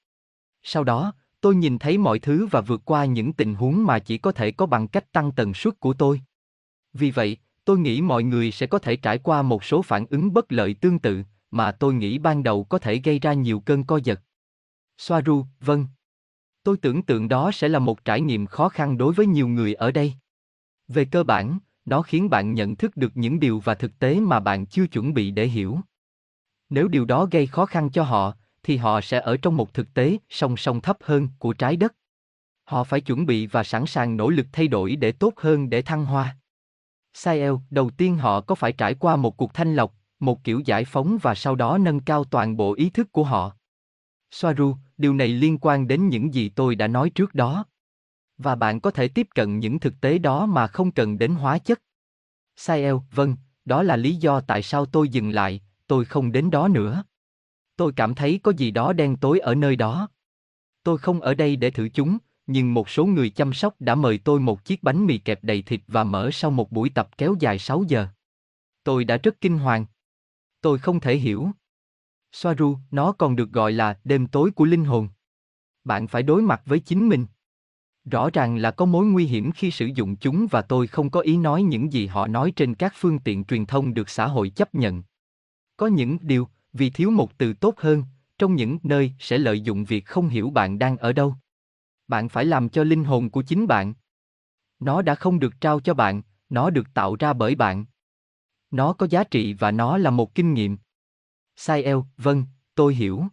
Sau 0.62 0.84
đó, 0.84 1.12
tôi 1.40 1.54
nhìn 1.54 1.78
thấy 1.78 1.98
mọi 1.98 2.18
thứ 2.18 2.46
và 2.46 2.60
vượt 2.60 2.80
qua 2.84 3.04
những 3.04 3.32
tình 3.32 3.54
huống 3.54 3.86
mà 3.86 3.98
chỉ 3.98 4.18
có 4.18 4.32
thể 4.32 4.50
có 4.50 4.66
bằng 4.66 4.88
cách 4.88 5.12
tăng 5.12 5.32
tần 5.32 5.54
suất 5.54 5.80
của 5.80 5.92
tôi. 5.92 6.20
Vì 6.92 7.10
vậy, 7.10 7.36
tôi 7.64 7.78
nghĩ 7.78 8.00
mọi 8.00 8.22
người 8.22 8.50
sẽ 8.50 8.66
có 8.66 8.78
thể 8.78 8.96
trải 8.96 9.18
qua 9.18 9.42
một 9.42 9.64
số 9.64 9.82
phản 9.82 10.06
ứng 10.10 10.32
bất 10.32 10.52
lợi 10.52 10.74
tương 10.74 10.98
tự, 10.98 11.22
mà 11.50 11.72
tôi 11.72 11.94
nghĩ 11.94 12.18
ban 12.18 12.42
đầu 12.42 12.64
có 12.64 12.78
thể 12.78 12.96
gây 13.04 13.18
ra 13.18 13.32
nhiều 13.32 13.60
cơn 13.60 13.84
co 13.84 13.96
giật. 13.96 14.20
Soaru, 14.98 15.46
vâng. 15.60 15.86
Tôi 16.68 16.76
tưởng 16.76 17.02
tượng 17.02 17.28
đó 17.28 17.50
sẽ 17.52 17.68
là 17.68 17.78
một 17.78 18.04
trải 18.04 18.20
nghiệm 18.20 18.46
khó 18.46 18.68
khăn 18.68 18.98
đối 18.98 19.14
với 19.14 19.26
nhiều 19.26 19.48
người 19.48 19.74
ở 19.74 19.90
đây. 19.90 20.14
Về 20.88 21.04
cơ 21.04 21.22
bản, 21.22 21.58
nó 21.84 22.02
khiến 22.02 22.30
bạn 22.30 22.54
nhận 22.54 22.76
thức 22.76 22.96
được 22.96 23.12
những 23.14 23.40
điều 23.40 23.60
và 23.60 23.74
thực 23.74 23.98
tế 23.98 24.20
mà 24.20 24.40
bạn 24.40 24.66
chưa 24.66 24.86
chuẩn 24.86 25.14
bị 25.14 25.30
để 25.30 25.46
hiểu. 25.46 25.78
Nếu 26.70 26.88
điều 26.88 27.04
đó 27.04 27.28
gây 27.30 27.46
khó 27.46 27.66
khăn 27.66 27.90
cho 27.90 28.02
họ, 28.02 28.34
thì 28.62 28.76
họ 28.76 29.00
sẽ 29.00 29.20
ở 29.20 29.36
trong 29.36 29.56
một 29.56 29.74
thực 29.74 29.94
tế 29.94 30.18
song 30.30 30.56
song 30.56 30.80
thấp 30.80 30.96
hơn 31.00 31.28
của 31.38 31.52
trái 31.52 31.76
đất. 31.76 31.94
Họ 32.64 32.84
phải 32.84 33.00
chuẩn 33.00 33.26
bị 33.26 33.46
và 33.46 33.64
sẵn 33.64 33.86
sàng 33.86 34.16
nỗ 34.16 34.30
lực 34.30 34.46
thay 34.52 34.68
đổi 34.68 34.96
để 34.96 35.12
tốt 35.12 35.32
hơn 35.36 35.70
để 35.70 35.82
thăng 35.82 36.04
hoa. 36.04 36.36
Sael, 37.14 37.52
đầu 37.70 37.90
tiên 37.90 38.16
họ 38.16 38.40
có 38.40 38.54
phải 38.54 38.72
trải 38.72 38.94
qua 38.94 39.16
một 39.16 39.36
cuộc 39.36 39.54
thanh 39.54 39.74
lọc, 39.74 39.94
một 40.20 40.44
kiểu 40.44 40.60
giải 40.64 40.84
phóng 40.84 41.18
và 41.22 41.34
sau 41.34 41.54
đó 41.54 41.78
nâng 41.78 42.00
cao 42.00 42.24
toàn 42.24 42.56
bộ 42.56 42.74
ý 42.74 42.90
thức 42.90 43.12
của 43.12 43.24
họ. 43.24 43.57
Soaru, 44.30 44.76
điều 44.96 45.14
này 45.14 45.28
liên 45.28 45.58
quan 45.60 45.88
đến 45.88 46.08
những 46.08 46.34
gì 46.34 46.48
tôi 46.48 46.74
đã 46.74 46.86
nói 46.86 47.10
trước 47.10 47.34
đó. 47.34 47.64
Và 48.38 48.54
bạn 48.54 48.80
có 48.80 48.90
thể 48.90 49.08
tiếp 49.08 49.28
cận 49.34 49.58
những 49.58 49.80
thực 49.80 50.00
tế 50.00 50.18
đó 50.18 50.46
mà 50.46 50.66
không 50.66 50.90
cần 50.90 51.18
đến 51.18 51.34
hóa 51.34 51.58
chất. 51.58 51.82
Sael, 52.56 52.94
vâng, 53.14 53.36
đó 53.64 53.82
là 53.82 53.96
lý 53.96 54.14
do 54.14 54.40
tại 54.40 54.62
sao 54.62 54.86
tôi 54.86 55.08
dừng 55.08 55.30
lại, 55.30 55.60
tôi 55.86 56.04
không 56.04 56.32
đến 56.32 56.50
đó 56.50 56.68
nữa. 56.68 57.04
Tôi 57.76 57.92
cảm 57.96 58.14
thấy 58.14 58.40
có 58.42 58.52
gì 58.56 58.70
đó 58.70 58.92
đen 58.92 59.16
tối 59.16 59.38
ở 59.38 59.54
nơi 59.54 59.76
đó. 59.76 60.08
Tôi 60.82 60.98
không 60.98 61.20
ở 61.20 61.34
đây 61.34 61.56
để 61.56 61.70
thử 61.70 61.88
chúng, 61.88 62.18
nhưng 62.46 62.74
một 62.74 62.88
số 62.88 63.06
người 63.06 63.30
chăm 63.30 63.52
sóc 63.52 63.74
đã 63.78 63.94
mời 63.94 64.18
tôi 64.18 64.40
một 64.40 64.64
chiếc 64.64 64.82
bánh 64.82 65.06
mì 65.06 65.18
kẹp 65.18 65.44
đầy 65.44 65.62
thịt 65.62 65.80
và 65.86 66.04
mỡ 66.04 66.30
sau 66.32 66.50
một 66.50 66.72
buổi 66.72 66.90
tập 66.90 67.08
kéo 67.18 67.34
dài 67.40 67.58
6 67.58 67.84
giờ. 67.88 68.06
Tôi 68.84 69.04
đã 69.04 69.16
rất 69.16 69.40
kinh 69.40 69.58
hoàng. 69.58 69.86
Tôi 70.60 70.78
không 70.78 71.00
thể 71.00 71.16
hiểu. 71.16 71.50
Soaru, 72.32 72.76
nó 72.90 73.12
còn 73.12 73.36
được 73.36 73.50
gọi 73.52 73.72
là 73.72 73.98
đêm 74.04 74.26
tối 74.26 74.50
của 74.50 74.64
linh 74.64 74.84
hồn. 74.84 75.08
Bạn 75.84 76.08
phải 76.08 76.22
đối 76.22 76.42
mặt 76.42 76.62
với 76.66 76.80
chính 76.80 77.08
mình. 77.08 77.26
Rõ 78.04 78.30
ràng 78.32 78.56
là 78.56 78.70
có 78.70 78.84
mối 78.84 79.06
nguy 79.06 79.26
hiểm 79.26 79.52
khi 79.52 79.70
sử 79.70 79.86
dụng 79.86 80.16
chúng 80.16 80.46
và 80.50 80.62
tôi 80.62 80.86
không 80.86 81.10
có 81.10 81.20
ý 81.20 81.36
nói 81.36 81.62
những 81.62 81.92
gì 81.92 82.06
họ 82.06 82.26
nói 82.26 82.52
trên 82.56 82.74
các 82.74 82.92
phương 82.96 83.18
tiện 83.18 83.44
truyền 83.44 83.66
thông 83.66 83.94
được 83.94 84.08
xã 84.08 84.26
hội 84.26 84.50
chấp 84.50 84.74
nhận. 84.74 85.02
Có 85.76 85.86
những 85.86 86.18
điều, 86.20 86.48
vì 86.72 86.90
thiếu 86.90 87.10
một 87.10 87.38
từ 87.38 87.52
tốt 87.52 87.74
hơn, 87.78 88.04
trong 88.38 88.54
những 88.54 88.78
nơi 88.82 89.12
sẽ 89.18 89.38
lợi 89.38 89.60
dụng 89.60 89.84
việc 89.84 90.06
không 90.06 90.28
hiểu 90.28 90.50
bạn 90.50 90.78
đang 90.78 90.96
ở 90.96 91.12
đâu. 91.12 91.34
Bạn 92.08 92.28
phải 92.28 92.44
làm 92.44 92.68
cho 92.68 92.84
linh 92.84 93.04
hồn 93.04 93.30
của 93.30 93.42
chính 93.42 93.66
bạn. 93.66 93.94
Nó 94.80 95.02
đã 95.02 95.14
không 95.14 95.38
được 95.38 95.60
trao 95.60 95.80
cho 95.80 95.94
bạn, 95.94 96.22
nó 96.48 96.70
được 96.70 96.94
tạo 96.94 97.16
ra 97.16 97.32
bởi 97.32 97.54
bạn. 97.54 97.84
Nó 98.70 98.92
có 98.92 99.06
giá 99.06 99.24
trị 99.24 99.54
và 99.54 99.70
nó 99.70 99.98
là 99.98 100.10
một 100.10 100.34
kinh 100.34 100.54
nghiệm. 100.54 100.76
Sai 101.60 101.82
eo, 101.82 102.06
vâng, 102.16 102.44
tôi 102.74 102.94
hiểu. 102.94 103.24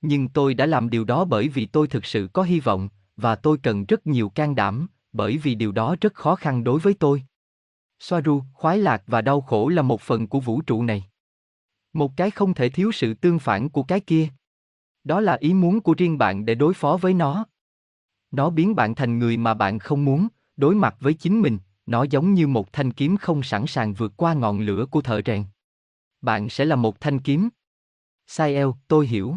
Nhưng 0.00 0.28
tôi 0.28 0.54
đã 0.54 0.66
làm 0.66 0.90
điều 0.90 1.04
đó 1.04 1.24
bởi 1.24 1.48
vì 1.48 1.66
tôi 1.66 1.86
thực 1.86 2.04
sự 2.04 2.28
có 2.32 2.42
hy 2.42 2.60
vọng, 2.60 2.88
và 3.16 3.36
tôi 3.36 3.58
cần 3.62 3.84
rất 3.84 4.06
nhiều 4.06 4.28
can 4.28 4.54
đảm, 4.54 4.86
bởi 5.12 5.38
vì 5.38 5.54
điều 5.54 5.72
đó 5.72 5.96
rất 6.00 6.14
khó 6.14 6.34
khăn 6.34 6.64
đối 6.64 6.80
với 6.80 6.94
tôi. 6.94 7.22
Soaru, 8.00 8.42
khoái 8.52 8.78
lạc 8.78 9.02
và 9.06 9.22
đau 9.22 9.40
khổ 9.40 9.68
là 9.68 9.82
một 9.82 10.00
phần 10.00 10.26
của 10.26 10.40
vũ 10.40 10.60
trụ 10.60 10.82
này. 10.82 11.04
Một 11.92 12.12
cái 12.16 12.30
không 12.30 12.54
thể 12.54 12.68
thiếu 12.68 12.92
sự 12.92 13.14
tương 13.14 13.38
phản 13.38 13.68
của 13.68 13.82
cái 13.82 14.00
kia. 14.00 14.28
Đó 15.04 15.20
là 15.20 15.36
ý 15.40 15.54
muốn 15.54 15.80
của 15.80 15.94
riêng 15.98 16.18
bạn 16.18 16.44
để 16.44 16.54
đối 16.54 16.74
phó 16.74 16.96
với 16.96 17.14
nó. 17.14 17.46
Nó 18.30 18.50
biến 18.50 18.74
bạn 18.74 18.94
thành 18.94 19.18
người 19.18 19.36
mà 19.36 19.54
bạn 19.54 19.78
không 19.78 20.04
muốn, 20.04 20.28
đối 20.56 20.74
mặt 20.74 20.96
với 21.00 21.14
chính 21.14 21.40
mình, 21.42 21.58
nó 21.86 22.02
giống 22.02 22.34
như 22.34 22.46
một 22.46 22.72
thanh 22.72 22.92
kiếm 22.92 23.16
không 23.16 23.42
sẵn 23.42 23.66
sàng 23.66 23.94
vượt 23.94 24.12
qua 24.16 24.34
ngọn 24.34 24.60
lửa 24.60 24.86
của 24.90 25.00
thợ 25.00 25.20
rèn. 25.26 25.44
Bạn 26.26 26.48
sẽ 26.48 26.64
là 26.64 26.76
một 26.76 27.00
thanh 27.00 27.20
kiếm. 27.20 27.48
Sai 28.26 28.54
eo, 28.54 28.76
tôi 28.88 29.06
hiểu. 29.06 29.36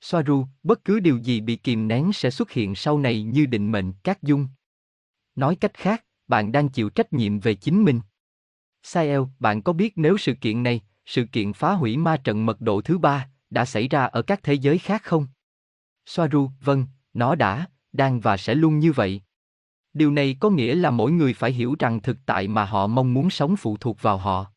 Soaru, 0.00 0.46
bất 0.62 0.84
cứ 0.84 1.00
điều 1.00 1.18
gì 1.18 1.40
bị 1.40 1.56
kìm 1.56 1.88
nén 1.88 2.12
sẽ 2.12 2.30
xuất 2.30 2.50
hiện 2.50 2.74
sau 2.74 2.98
này 2.98 3.22
như 3.22 3.46
định 3.46 3.72
mệnh 3.72 3.92
các 4.02 4.22
dung. 4.22 4.48
Nói 5.34 5.56
cách 5.56 5.74
khác, 5.74 6.04
bạn 6.28 6.52
đang 6.52 6.68
chịu 6.68 6.90
trách 6.90 7.12
nhiệm 7.12 7.40
về 7.40 7.54
chính 7.54 7.84
mình. 7.84 8.00
Sai 8.82 9.08
eo, 9.08 9.30
bạn 9.38 9.62
có 9.62 9.72
biết 9.72 9.92
nếu 9.96 10.16
sự 10.16 10.34
kiện 10.40 10.62
này, 10.62 10.80
sự 11.06 11.24
kiện 11.32 11.52
phá 11.52 11.72
hủy 11.72 11.96
ma 11.96 12.16
trận 12.16 12.46
mật 12.46 12.60
độ 12.60 12.80
thứ 12.80 12.98
ba, 12.98 13.28
đã 13.50 13.64
xảy 13.64 13.88
ra 13.88 14.04
ở 14.04 14.22
các 14.22 14.40
thế 14.42 14.54
giới 14.54 14.78
khác 14.78 15.02
không? 15.04 15.26
Soaru, 16.06 16.50
vâng, 16.60 16.86
nó 17.14 17.34
đã, 17.34 17.66
đang 17.92 18.20
và 18.20 18.36
sẽ 18.36 18.54
luôn 18.54 18.78
như 18.78 18.92
vậy. 18.92 19.22
Điều 19.92 20.10
này 20.10 20.36
có 20.40 20.50
nghĩa 20.50 20.74
là 20.74 20.90
mỗi 20.90 21.12
người 21.12 21.34
phải 21.34 21.52
hiểu 21.52 21.76
rằng 21.78 22.02
thực 22.02 22.16
tại 22.26 22.48
mà 22.48 22.64
họ 22.64 22.86
mong 22.86 23.14
muốn 23.14 23.30
sống 23.30 23.56
phụ 23.56 23.76
thuộc 23.76 24.02
vào 24.02 24.18
họ. 24.18 24.52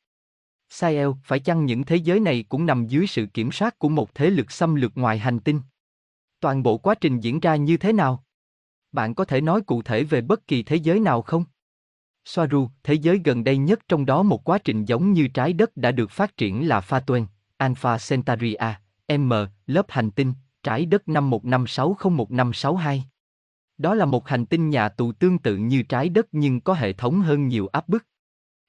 Sael, 0.75 1.07
phải 1.23 1.39
chăng 1.39 1.65
những 1.65 1.83
thế 1.83 1.95
giới 1.95 2.19
này 2.19 2.45
cũng 2.49 2.65
nằm 2.65 2.87
dưới 2.87 3.07
sự 3.07 3.25
kiểm 3.25 3.51
soát 3.51 3.79
của 3.79 3.89
một 3.89 4.15
thế 4.15 4.29
lực 4.29 4.51
xâm 4.51 4.75
lược 4.75 4.97
ngoài 4.97 5.19
hành 5.19 5.39
tinh? 5.39 5.61
Toàn 6.39 6.63
bộ 6.63 6.77
quá 6.77 6.95
trình 6.95 7.19
diễn 7.19 7.39
ra 7.39 7.55
như 7.55 7.77
thế 7.77 7.93
nào? 7.93 8.23
Bạn 8.91 9.15
có 9.15 9.25
thể 9.25 9.41
nói 9.41 9.61
cụ 9.61 9.81
thể 9.81 10.03
về 10.03 10.21
bất 10.21 10.47
kỳ 10.47 10.63
thế 10.63 10.75
giới 10.75 10.99
nào 10.99 11.21
không? 11.21 11.45
Soaru, 12.25 12.69
thế 12.83 12.93
giới 12.93 13.21
gần 13.23 13.43
đây 13.43 13.57
nhất 13.57 13.79
trong 13.87 14.05
đó 14.05 14.23
một 14.23 14.43
quá 14.43 14.57
trình 14.57 14.85
giống 14.85 15.13
như 15.13 15.27
trái 15.27 15.53
đất 15.53 15.77
đã 15.77 15.91
được 15.91 16.11
phát 16.11 16.37
triển 16.37 16.67
là 16.67 16.79
Fatuen, 16.79 17.25
Alpha 17.57 17.97
Centauri 18.09 18.53
A, 18.53 18.81
M, 19.17 19.33
lớp 19.67 19.85
hành 19.89 20.11
tinh, 20.11 20.33
trái 20.63 20.85
đất 20.85 21.07
năm 21.07 21.29
15601562. 21.29 22.99
Đó 23.77 23.95
là 23.95 24.05
một 24.05 24.27
hành 24.27 24.45
tinh 24.45 24.69
nhà 24.69 24.89
tù 24.89 25.11
tương 25.11 25.39
tự 25.39 25.57
như 25.57 25.83
trái 25.83 26.09
đất 26.09 26.27
nhưng 26.31 26.61
có 26.61 26.73
hệ 26.73 26.93
thống 26.93 27.21
hơn 27.21 27.47
nhiều 27.47 27.67
áp 27.67 27.89
bức. 27.89 28.05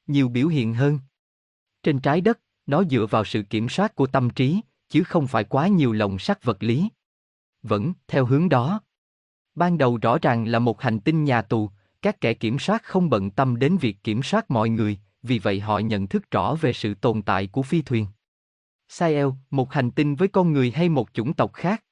Nhiều 0.07 0.29
biểu 0.29 0.49
hiện 0.49 0.75
hơn. 0.75 0.99
Trên 1.85 2.01
trái 2.01 2.21
đất, 2.21 2.41
nó 2.67 2.85
dựa 2.85 3.07
vào 3.11 3.25
sự 3.25 3.43
kiểm 3.43 3.69
soát 3.69 3.95
của 3.95 4.07
tâm 4.07 4.31
trí, 4.31 4.61
chứ 4.89 5.05
không 5.05 5.27
phải 5.27 5.45
quá 5.45 5.69
nhiều 5.69 5.93
lồng 5.93 6.19
sắt 6.19 6.45
vật 6.45 6.63
lý. 6.63 6.89
Vẫn, 7.63 7.93
theo 8.09 8.25
hướng 8.25 8.49
đó. 8.49 8.81
Ban 9.55 9.79
đầu 9.79 9.99
rõ 10.03 10.19
ràng 10.23 10.49
là 10.49 10.59
một 10.59 10.83
hành 10.83 11.01
tinh 11.01 11.25
nhà 11.25 11.43
tù, 11.43 11.71
các 12.03 12.21
kẻ 12.21 12.35
kiểm 12.35 12.59
soát 12.59 12.83
không 12.85 13.11
bận 13.11 13.31
tâm 13.31 13.59
đến 13.59 13.77
việc 13.77 13.97
kiểm 14.05 14.23
soát 14.23 14.51
mọi 14.51 14.69
người, 14.69 14.99
vì 15.23 15.39
vậy 15.39 15.61
họ 15.61 15.79
nhận 15.79 16.07
thức 16.07 16.31
rõ 16.31 16.55
về 16.61 16.73
sự 16.73 16.95
tồn 16.95 17.23
tại 17.23 17.47
của 17.47 17.63
phi 17.63 17.83
thuyền. 17.83 18.07
Sael, 18.89 19.27
một 19.51 19.73
hành 19.73 19.91
tinh 19.91 20.15
với 20.15 20.29
con 20.29 20.53
người 20.53 20.71
hay 20.71 20.89
một 20.89 21.09
chủng 21.13 21.35
tộc 21.35 21.53
khác. 21.53 21.85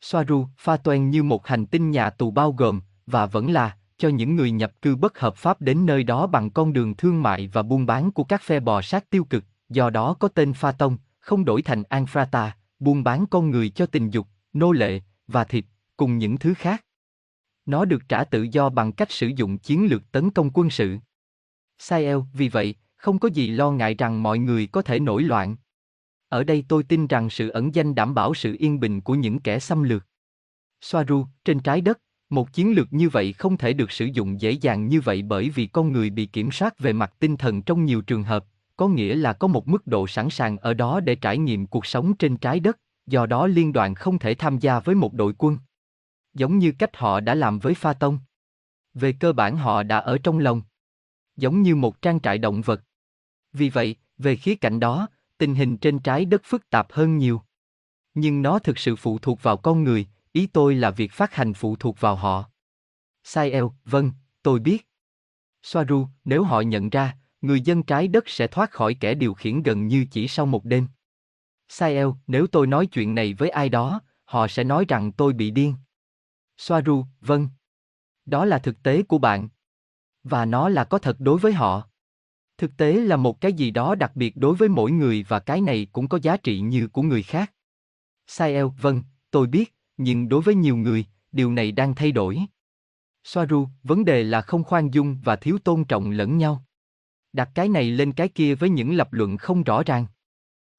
Soaru, 0.00 0.46
pha 0.56 0.76
toan 0.76 1.10
như 1.10 1.22
một 1.22 1.46
hành 1.46 1.66
tinh 1.66 1.90
nhà 1.90 2.10
tù 2.10 2.30
bao 2.30 2.52
gồm, 2.52 2.80
và 3.06 3.26
vẫn 3.26 3.50
là, 3.50 3.77
cho 3.98 4.08
những 4.08 4.36
người 4.36 4.50
nhập 4.50 4.72
cư 4.82 4.96
bất 4.96 5.18
hợp 5.18 5.36
pháp 5.36 5.60
đến 5.60 5.86
nơi 5.86 6.04
đó 6.04 6.26
bằng 6.26 6.50
con 6.50 6.72
đường 6.72 6.94
thương 6.94 7.22
mại 7.22 7.48
và 7.52 7.62
buôn 7.62 7.86
bán 7.86 8.10
của 8.10 8.24
các 8.24 8.42
phe 8.42 8.60
bò 8.60 8.82
sát 8.82 9.10
tiêu 9.10 9.24
cực, 9.24 9.44
do 9.68 9.90
đó 9.90 10.14
có 10.14 10.28
tên 10.28 10.52
Pha 10.52 10.72
Tông, 10.72 10.96
không 11.18 11.44
đổi 11.44 11.62
thành 11.62 11.82
Anfrata, 11.82 12.50
buôn 12.78 13.04
bán 13.04 13.26
con 13.26 13.50
người 13.50 13.68
cho 13.68 13.86
tình 13.86 14.10
dục, 14.10 14.26
nô 14.52 14.72
lệ, 14.72 15.00
và 15.26 15.44
thịt, 15.44 15.64
cùng 15.96 16.18
những 16.18 16.38
thứ 16.38 16.54
khác. 16.54 16.84
Nó 17.66 17.84
được 17.84 18.02
trả 18.08 18.24
tự 18.24 18.42
do 18.42 18.68
bằng 18.68 18.92
cách 18.92 19.10
sử 19.10 19.26
dụng 19.36 19.58
chiến 19.58 19.86
lược 19.90 20.12
tấn 20.12 20.30
công 20.30 20.50
quân 20.54 20.70
sự. 20.70 20.98
Sael, 21.78 22.16
vì 22.32 22.48
vậy, 22.48 22.74
không 22.96 23.18
có 23.18 23.28
gì 23.28 23.50
lo 23.50 23.70
ngại 23.70 23.94
rằng 23.94 24.22
mọi 24.22 24.38
người 24.38 24.66
có 24.66 24.82
thể 24.82 25.00
nổi 25.00 25.22
loạn. 25.22 25.56
Ở 26.28 26.44
đây 26.44 26.64
tôi 26.68 26.82
tin 26.82 27.06
rằng 27.06 27.30
sự 27.30 27.48
ẩn 27.48 27.74
danh 27.74 27.94
đảm 27.94 28.14
bảo 28.14 28.34
sự 28.34 28.56
yên 28.58 28.80
bình 28.80 29.00
của 29.00 29.14
những 29.14 29.38
kẻ 29.38 29.58
xâm 29.58 29.82
lược. 29.82 30.06
Soaru, 30.80 31.26
trên 31.44 31.60
trái 31.60 31.80
đất, 31.80 32.00
một 32.30 32.52
chiến 32.52 32.74
lược 32.74 32.92
như 32.92 33.08
vậy 33.08 33.32
không 33.32 33.56
thể 33.56 33.72
được 33.72 33.90
sử 33.90 34.04
dụng 34.04 34.40
dễ 34.40 34.50
dàng 34.50 34.88
như 34.88 35.00
vậy 35.00 35.22
bởi 35.22 35.50
vì 35.50 35.66
con 35.66 35.92
người 35.92 36.10
bị 36.10 36.26
kiểm 36.26 36.50
soát 36.50 36.78
về 36.78 36.92
mặt 36.92 37.14
tinh 37.18 37.36
thần 37.36 37.62
trong 37.62 37.84
nhiều 37.84 38.00
trường 38.00 38.22
hợp, 38.22 38.44
có 38.76 38.88
nghĩa 38.88 39.14
là 39.14 39.32
có 39.32 39.48
một 39.48 39.68
mức 39.68 39.86
độ 39.86 40.06
sẵn 40.06 40.30
sàng 40.30 40.58
ở 40.58 40.74
đó 40.74 41.00
để 41.00 41.14
trải 41.14 41.38
nghiệm 41.38 41.66
cuộc 41.66 41.86
sống 41.86 42.16
trên 42.16 42.36
trái 42.36 42.60
đất, 42.60 42.78
do 43.06 43.26
đó 43.26 43.46
liên 43.46 43.72
đoàn 43.72 43.94
không 43.94 44.18
thể 44.18 44.34
tham 44.34 44.58
gia 44.58 44.80
với 44.80 44.94
một 44.94 45.14
đội 45.14 45.34
quân. 45.38 45.58
Giống 46.34 46.58
như 46.58 46.72
cách 46.78 46.96
họ 46.96 47.20
đã 47.20 47.34
làm 47.34 47.58
với 47.58 47.74
Pha 47.74 47.92
Tông. 47.92 48.18
Về 48.94 49.12
cơ 49.12 49.32
bản 49.32 49.56
họ 49.56 49.82
đã 49.82 49.98
ở 49.98 50.18
trong 50.18 50.38
lòng. 50.38 50.62
Giống 51.36 51.62
như 51.62 51.76
một 51.76 52.02
trang 52.02 52.20
trại 52.20 52.38
động 52.38 52.62
vật. 52.62 52.82
Vì 53.52 53.70
vậy, 53.70 53.96
về 54.18 54.36
khía 54.36 54.54
cạnh 54.54 54.80
đó, 54.80 55.08
tình 55.38 55.54
hình 55.54 55.76
trên 55.76 55.98
trái 55.98 56.24
đất 56.24 56.42
phức 56.44 56.70
tạp 56.70 56.92
hơn 56.92 57.18
nhiều. 57.18 57.42
Nhưng 58.14 58.42
nó 58.42 58.58
thực 58.58 58.78
sự 58.78 58.96
phụ 58.96 59.18
thuộc 59.18 59.42
vào 59.42 59.56
con 59.56 59.84
người, 59.84 60.06
ý 60.38 60.46
tôi 60.46 60.74
là 60.74 60.90
việc 60.90 61.12
phát 61.12 61.34
hành 61.34 61.54
phụ 61.54 61.76
thuộc 61.76 62.00
vào 62.00 62.16
họ. 62.16 62.44
Sai 63.24 63.50
eo, 63.50 63.74
vâng, 63.84 64.12
tôi 64.42 64.58
biết. 64.58 64.88
Soaru, 65.62 66.06
nếu 66.24 66.44
họ 66.44 66.60
nhận 66.60 66.90
ra, 66.90 67.16
người 67.40 67.60
dân 67.60 67.82
trái 67.82 68.08
đất 68.08 68.28
sẽ 68.28 68.46
thoát 68.46 68.70
khỏi 68.70 68.94
kẻ 68.94 69.14
điều 69.14 69.34
khiển 69.34 69.62
gần 69.62 69.86
như 69.86 70.06
chỉ 70.10 70.28
sau 70.28 70.46
một 70.46 70.64
đêm. 70.64 70.88
Sai 71.68 71.94
eo, 71.94 72.16
nếu 72.26 72.46
tôi 72.46 72.66
nói 72.66 72.86
chuyện 72.86 73.14
này 73.14 73.34
với 73.34 73.50
ai 73.50 73.68
đó, 73.68 74.00
họ 74.24 74.48
sẽ 74.48 74.64
nói 74.64 74.84
rằng 74.88 75.12
tôi 75.12 75.32
bị 75.32 75.50
điên. 75.50 75.74
Soaru, 76.58 77.04
vâng. 77.20 77.48
Đó 78.26 78.44
là 78.44 78.58
thực 78.58 78.82
tế 78.82 79.02
của 79.02 79.18
bạn. 79.18 79.48
Và 80.22 80.44
nó 80.44 80.68
là 80.68 80.84
có 80.84 80.98
thật 80.98 81.16
đối 81.18 81.38
với 81.38 81.52
họ. 81.52 81.88
Thực 82.58 82.76
tế 82.76 82.92
là 82.92 83.16
một 83.16 83.40
cái 83.40 83.52
gì 83.52 83.70
đó 83.70 83.94
đặc 83.94 84.12
biệt 84.14 84.36
đối 84.36 84.54
với 84.56 84.68
mỗi 84.68 84.90
người 84.90 85.24
và 85.28 85.40
cái 85.40 85.60
này 85.60 85.86
cũng 85.92 86.08
có 86.08 86.18
giá 86.22 86.36
trị 86.36 86.60
như 86.60 86.88
của 86.88 87.02
người 87.02 87.22
khác. 87.22 87.52
Sael, 88.26 88.66
vâng, 88.80 89.02
tôi 89.30 89.46
biết, 89.46 89.77
nhưng 89.98 90.28
đối 90.28 90.42
với 90.42 90.54
nhiều 90.54 90.76
người, 90.76 91.04
điều 91.32 91.52
này 91.52 91.72
đang 91.72 91.94
thay 91.94 92.12
đổi. 92.12 92.38
Soaru, 93.24 93.68
vấn 93.82 94.04
đề 94.04 94.24
là 94.24 94.42
không 94.42 94.64
khoan 94.64 94.90
dung 94.94 95.20
và 95.24 95.36
thiếu 95.36 95.58
tôn 95.64 95.84
trọng 95.84 96.10
lẫn 96.10 96.38
nhau. 96.38 96.64
Đặt 97.32 97.50
cái 97.54 97.68
này 97.68 97.90
lên 97.90 98.12
cái 98.12 98.28
kia 98.28 98.54
với 98.54 98.70
những 98.70 98.96
lập 98.96 99.12
luận 99.12 99.36
không 99.36 99.62
rõ 99.62 99.82
ràng. 99.82 100.06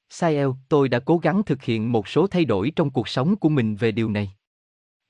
Sael, 0.10 0.48
tôi 0.70 0.90
đã 0.90 1.00
cố 1.00 1.18
gắng 1.18 1.44
thực 1.46 1.64
hiện 1.64 1.92
một 1.92 2.08
số 2.08 2.28
thay 2.28 2.46
đổi 2.46 2.72
trong 2.76 2.90
cuộc 2.90 3.08
sống 3.08 3.36
của 3.36 3.50
mình 3.50 3.76
về 3.76 3.92
điều 3.92 4.10
này. 4.10 4.32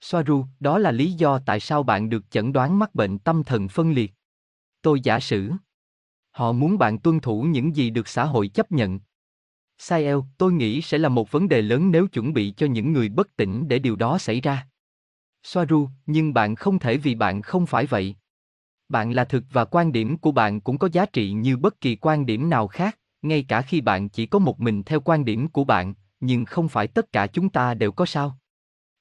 Soaru, 0.02 0.46
đó 0.60 0.78
là 0.78 0.92
lý 0.92 1.12
do 1.12 1.40
tại 1.40 1.60
sao 1.60 1.84
bạn 1.84 2.10
được 2.10 2.32
chẩn 2.32 2.54
đoán 2.54 2.80
mắc 2.80 2.96
bệnh 2.96 3.20
tâm 3.20 3.44
thần 3.44 3.68
phân 3.68 3.92
liệt. 3.92 4.14
Tôi 4.82 5.02
giả 5.02 5.20
sử. 5.20 5.52
Họ 6.32 6.52
muốn 6.52 6.78
bạn 6.78 7.00
tuân 7.00 7.20
thủ 7.20 7.42
những 7.42 7.76
gì 7.76 7.90
được 7.90 8.08
xã 8.08 8.26
hội 8.26 8.48
chấp 8.48 8.72
nhận. 8.72 9.00
Sael, 9.80 10.18
tôi 10.38 10.54
nghĩ 10.54 10.82
sẽ 10.82 10.98
là 10.98 11.10
một 11.10 11.32
vấn 11.32 11.50
đề 11.50 11.62
lớn 11.62 11.92
nếu 11.92 12.08
chuẩn 12.08 12.34
bị 12.34 12.54
cho 12.58 12.68
những 12.68 12.94
người 12.94 13.10
bất 13.10 13.36
tỉnh 13.36 13.68
để 13.68 13.80
điều 13.80 13.96
đó 13.96 14.18
xảy 14.18 14.42
ra. 14.42 14.68
Soaru, 15.44 15.90
nhưng 16.06 16.34
bạn 16.34 16.56
không 16.56 16.80
thể 16.80 16.98
vì 16.98 17.16
bạn 17.16 17.42
không 17.42 17.66
phải 17.66 17.86
vậy. 17.86 18.16
Bạn 18.90 19.12
là 19.12 19.26
thực 19.26 19.44
và 19.52 19.66
quan 19.66 19.92
điểm 19.92 20.18
của 20.18 20.32
bạn 20.32 20.62
cũng 20.62 20.78
có 20.78 20.90
giá 20.92 21.06
trị 21.06 21.32
như 21.32 21.58
bất 21.58 21.82
kỳ 21.82 21.96
quan 21.96 22.26
điểm 22.26 22.50
nào 22.50 22.68
khác, 22.68 23.00
ngay 23.22 23.46
cả 23.48 23.62
khi 23.62 23.82
bạn 23.82 24.10
chỉ 24.10 24.26
có 24.26 24.40
một 24.40 24.60
mình 24.60 24.84
theo 24.84 25.00
quan 25.00 25.26
điểm 25.26 25.48
của 25.48 25.64
bạn, 25.64 25.94
nhưng 26.20 26.46
không 26.46 26.70
phải 26.70 26.88
tất 26.88 27.12
cả 27.12 27.28
chúng 27.28 27.50
ta 27.50 27.74
đều 27.74 27.92
có 27.92 28.06
sao. 28.06 28.38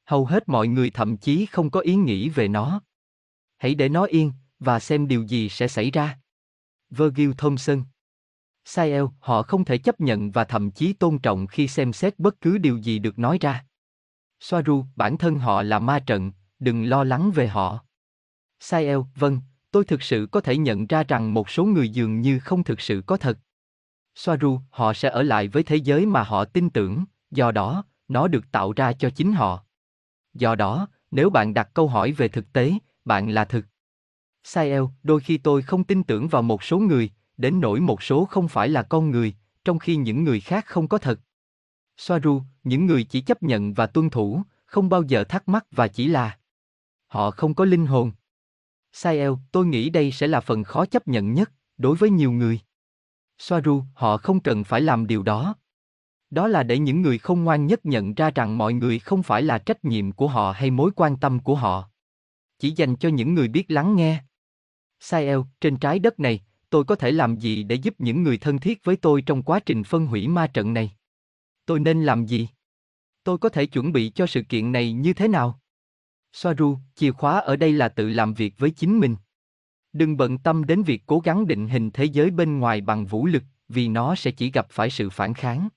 Hầu 0.04 0.26
hết 0.26 0.48
mọi 0.48 0.68
người 0.68 0.90
thậm 0.90 1.16
chí 1.16 1.46
không 1.46 1.70
có 1.70 1.80
ý 1.80 1.94
nghĩ 1.94 2.28
về 2.28 2.48
nó. 2.48 2.82
Hãy 3.56 3.74
để 3.74 3.88
nó 3.88 4.04
yên, 4.04 4.32
và 4.58 4.80
xem 4.80 5.08
điều 5.08 5.22
gì 5.22 5.48
sẽ 5.48 5.68
xảy 5.68 5.90
ra. 5.90 6.18
Virgil 6.90 7.30
Thompson 7.38 7.82
Sael, 8.70 9.02
họ 9.20 9.42
không 9.42 9.64
thể 9.64 9.78
chấp 9.78 10.00
nhận 10.00 10.30
và 10.30 10.44
thậm 10.44 10.70
chí 10.70 10.92
tôn 10.92 11.18
trọng 11.18 11.46
khi 11.46 11.68
xem 11.68 11.92
xét 11.92 12.18
bất 12.18 12.40
cứ 12.40 12.58
điều 12.58 12.76
gì 12.76 12.98
được 12.98 13.18
nói 13.18 13.38
ra. 13.40 13.64
Soaru, 14.40 14.84
bản 14.96 15.18
thân 15.18 15.38
họ 15.38 15.62
là 15.62 15.78
ma 15.78 15.98
trận, 15.98 16.32
đừng 16.58 16.84
lo 16.84 17.04
lắng 17.04 17.30
về 17.34 17.48
họ. 17.48 17.84
Sael, 18.60 18.98
vâng, 19.14 19.40
tôi 19.70 19.84
thực 19.84 20.02
sự 20.02 20.28
có 20.32 20.40
thể 20.40 20.56
nhận 20.56 20.86
ra 20.86 21.04
rằng 21.04 21.34
một 21.34 21.50
số 21.50 21.64
người 21.64 21.88
dường 21.88 22.20
như 22.20 22.38
không 22.38 22.64
thực 22.64 22.80
sự 22.80 23.02
có 23.06 23.16
thật. 23.16 23.38
Soaru, 24.14 24.60
họ 24.70 24.92
sẽ 24.92 25.08
ở 25.08 25.22
lại 25.22 25.48
với 25.48 25.62
thế 25.62 25.76
giới 25.76 26.06
mà 26.06 26.22
họ 26.22 26.44
tin 26.44 26.70
tưởng, 26.70 27.04
do 27.30 27.50
đó, 27.50 27.84
nó 28.08 28.28
được 28.28 28.44
tạo 28.52 28.72
ra 28.72 28.92
cho 28.92 29.10
chính 29.10 29.32
họ. 29.32 29.64
Do 30.34 30.54
đó, 30.54 30.88
nếu 31.10 31.30
bạn 31.30 31.54
đặt 31.54 31.70
câu 31.74 31.88
hỏi 31.88 32.12
về 32.12 32.28
thực 32.28 32.52
tế, 32.52 32.72
bạn 33.04 33.30
là 33.30 33.44
thực. 33.44 33.64
Sael, 34.44 34.82
đôi 35.02 35.20
khi 35.20 35.38
tôi 35.38 35.62
không 35.62 35.84
tin 35.84 36.02
tưởng 36.02 36.28
vào 36.28 36.42
một 36.42 36.62
số 36.62 36.78
người, 36.78 37.10
đến 37.38 37.60
nỗi 37.60 37.80
một 37.80 38.02
số 38.02 38.24
không 38.24 38.48
phải 38.48 38.68
là 38.68 38.82
con 38.82 39.10
người, 39.10 39.34
trong 39.64 39.78
khi 39.78 39.96
những 39.96 40.24
người 40.24 40.40
khác 40.40 40.66
không 40.66 40.88
có 40.88 40.98
thật. 40.98 41.20
Soaru, 41.96 42.42
những 42.64 42.86
người 42.86 43.04
chỉ 43.04 43.20
chấp 43.20 43.42
nhận 43.42 43.74
và 43.74 43.86
tuân 43.86 44.10
thủ, 44.10 44.42
không 44.66 44.88
bao 44.88 45.02
giờ 45.02 45.24
thắc 45.24 45.48
mắc 45.48 45.66
và 45.70 45.88
chỉ 45.88 46.08
là 46.08 46.38
họ 47.06 47.30
không 47.30 47.54
có 47.54 47.64
linh 47.64 47.86
hồn. 47.86 48.12
Sael, 48.92 49.30
tôi 49.52 49.66
nghĩ 49.66 49.90
đây 49.90 50.12
sẽ 50.12 50.26
là 50.26 50.40
phần 50.40 50.64
khó 50.64 50.86
chấp 50.86 51.08
nhận 51.08 51.32
nhất 51.32 51.52
đối 51.76 51.96
với 51.96 52.10
nhiều 52.10 52.32
người. 52.32 52.60
Soaru, 53.38 53.82
họ 53.94 54.16
không 54.16 54.40
cần 54.40 54.64
phải 54.64 54.80
làm 54.80 55.06
điều 55.06 55.22
đó. 55.22 55.54
Đó 56.30 56.48
là 56.48 56.62
để 56.62 56.78
những 56.78 57.02
người 57.02 57.18
không 57.18 57.44
ngoan 57.44 57.66
nhất 57.66 57.86
nhận 57.86 58.14
ra 58.14 58.30
rằng 58.30 58.58
mọi 58.58 58.72
người 58.72 58.98
không 58.98 59.22
phải 59.22 59.42
là 59.42 59.58
trách 59.58 59.84
nhiệm 59.84 60.12
của 60.12 60.28
họ 60.28 60.52
hay 60.52 60.70
mối 60.70 60.90
quan 60.96 61.16
tâm 61.16 61.40
của 61.40 61.54
họ. 61.54 61.90
Chỉ 62.58 62.70
dành 62.70 62.96
cho 62.96 63.08
những 63.08 63.34
người 63.34 63.48
biết 63.48 63.70
lắng 63.70 63.96
nghe. 63.96 64.22
Sael, 65.00 65.38
trên 65.60 65.76
trái 65.76 65.98
đất 65.98 66.20
này, 66.20 66.40
tôi 66.70 66.84
có 66.84 66.94
thể 66.94 67.12
làm 67.12 67.36
gì 67.36 67.62
để 67.62 67.76
giúp 67.76 67.94
những 67.98 68.22
người 68.22 68.38
thân 68.38 68.58
thiết 68.58 68.84
với 68.84 68.96
tôi 68.96 69.22
trong 69.22 69.42
quá 69.42 69.60
trình 69.60 69.84
phân 69.84 70.06
hủy 70.06 70.28
ma 70.28 70.46
trận 70.46 70.74
này? 70.74 70.92
Tôi 71.66 71.80
nên 71.80 72.04
làm 72.04 72.26
gì? 72.26 72.48
Tôi 73.24 73.38
có 73.38 73.48
thể 73.48 73.66
chuẩn 73.66 73.92
bị 73.92 74.10
cho 74.14 74.26
sự 74.26 74.42
kiện 74.42 74.72
này 74.72 74.92
như 74.92 75.12
thế 75.12 75.28
nào? 75.28 75.60
Soaru, 76.32 76.78
chìa 76.94 77.10
khóa 77.10 77.38
ở 77.38 77.56
đây 77.56 77.72
là 77.72 77.88
tự 77.88 78.08
làm 78.08 78.34
việc 78.34 78.54
với 78.58 78.70
chính 78.70 79.00
mình. 79.00 79.16
Đừng 79.92 80.16
bận 80.16 80.38
tâm 80.38 80.64
đến 80.64 80.82
việc 80.82 81.02
cố 81.06 81.20
gắng 81.20 81.46
định 81.46 81.68
hình 81.68 81.90
thế 81.90 82.04
giới 82.04 82.30
bên 82.30 82.58
ngoài 82.58 82.80
bằng 82.80 83.06
vũ 83.06 83.26
lực, 83.26 83.42
vì 83.68 83.88
nó 83.88 84.14
sẽ 84.14 84.30
chỉ 84.30 84.50
gặp 84.50 84.66
phải 84.70 84.90
sự 84.90 85.10
phản 85.10 85.34
kháng. 85.34 85.68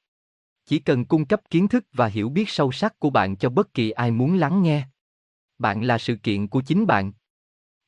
Chỉ 0.66 0.80
cần 0.80 1.06
cung 1.06 1.26
cấp 1.26 1.42
kiến 1.50 1.68
thức 1.68 1.86
và 1.94 2.08
hiểu 2.08 2.30
biết 2.30 2.50
sâu 2.50 2.72
sắc 2.72 3.00
của 3.00 3.10
bạn 3.10 3.36
cho 3.36 3.50
bất 3.50 3.74
kỳ 3.74 3.92
ai 3.92 4.12
muốn 4.12 4.38
lắng 4.38 4.64
nghe. 4.64 4.88
Bạn 5.60 5.84
là 5.84 5.98
sự 5.98 6.16
kiện 6.16 6.48
của 6.48 6.62
chính 6.62 6.88
bạn. 6.88 7.12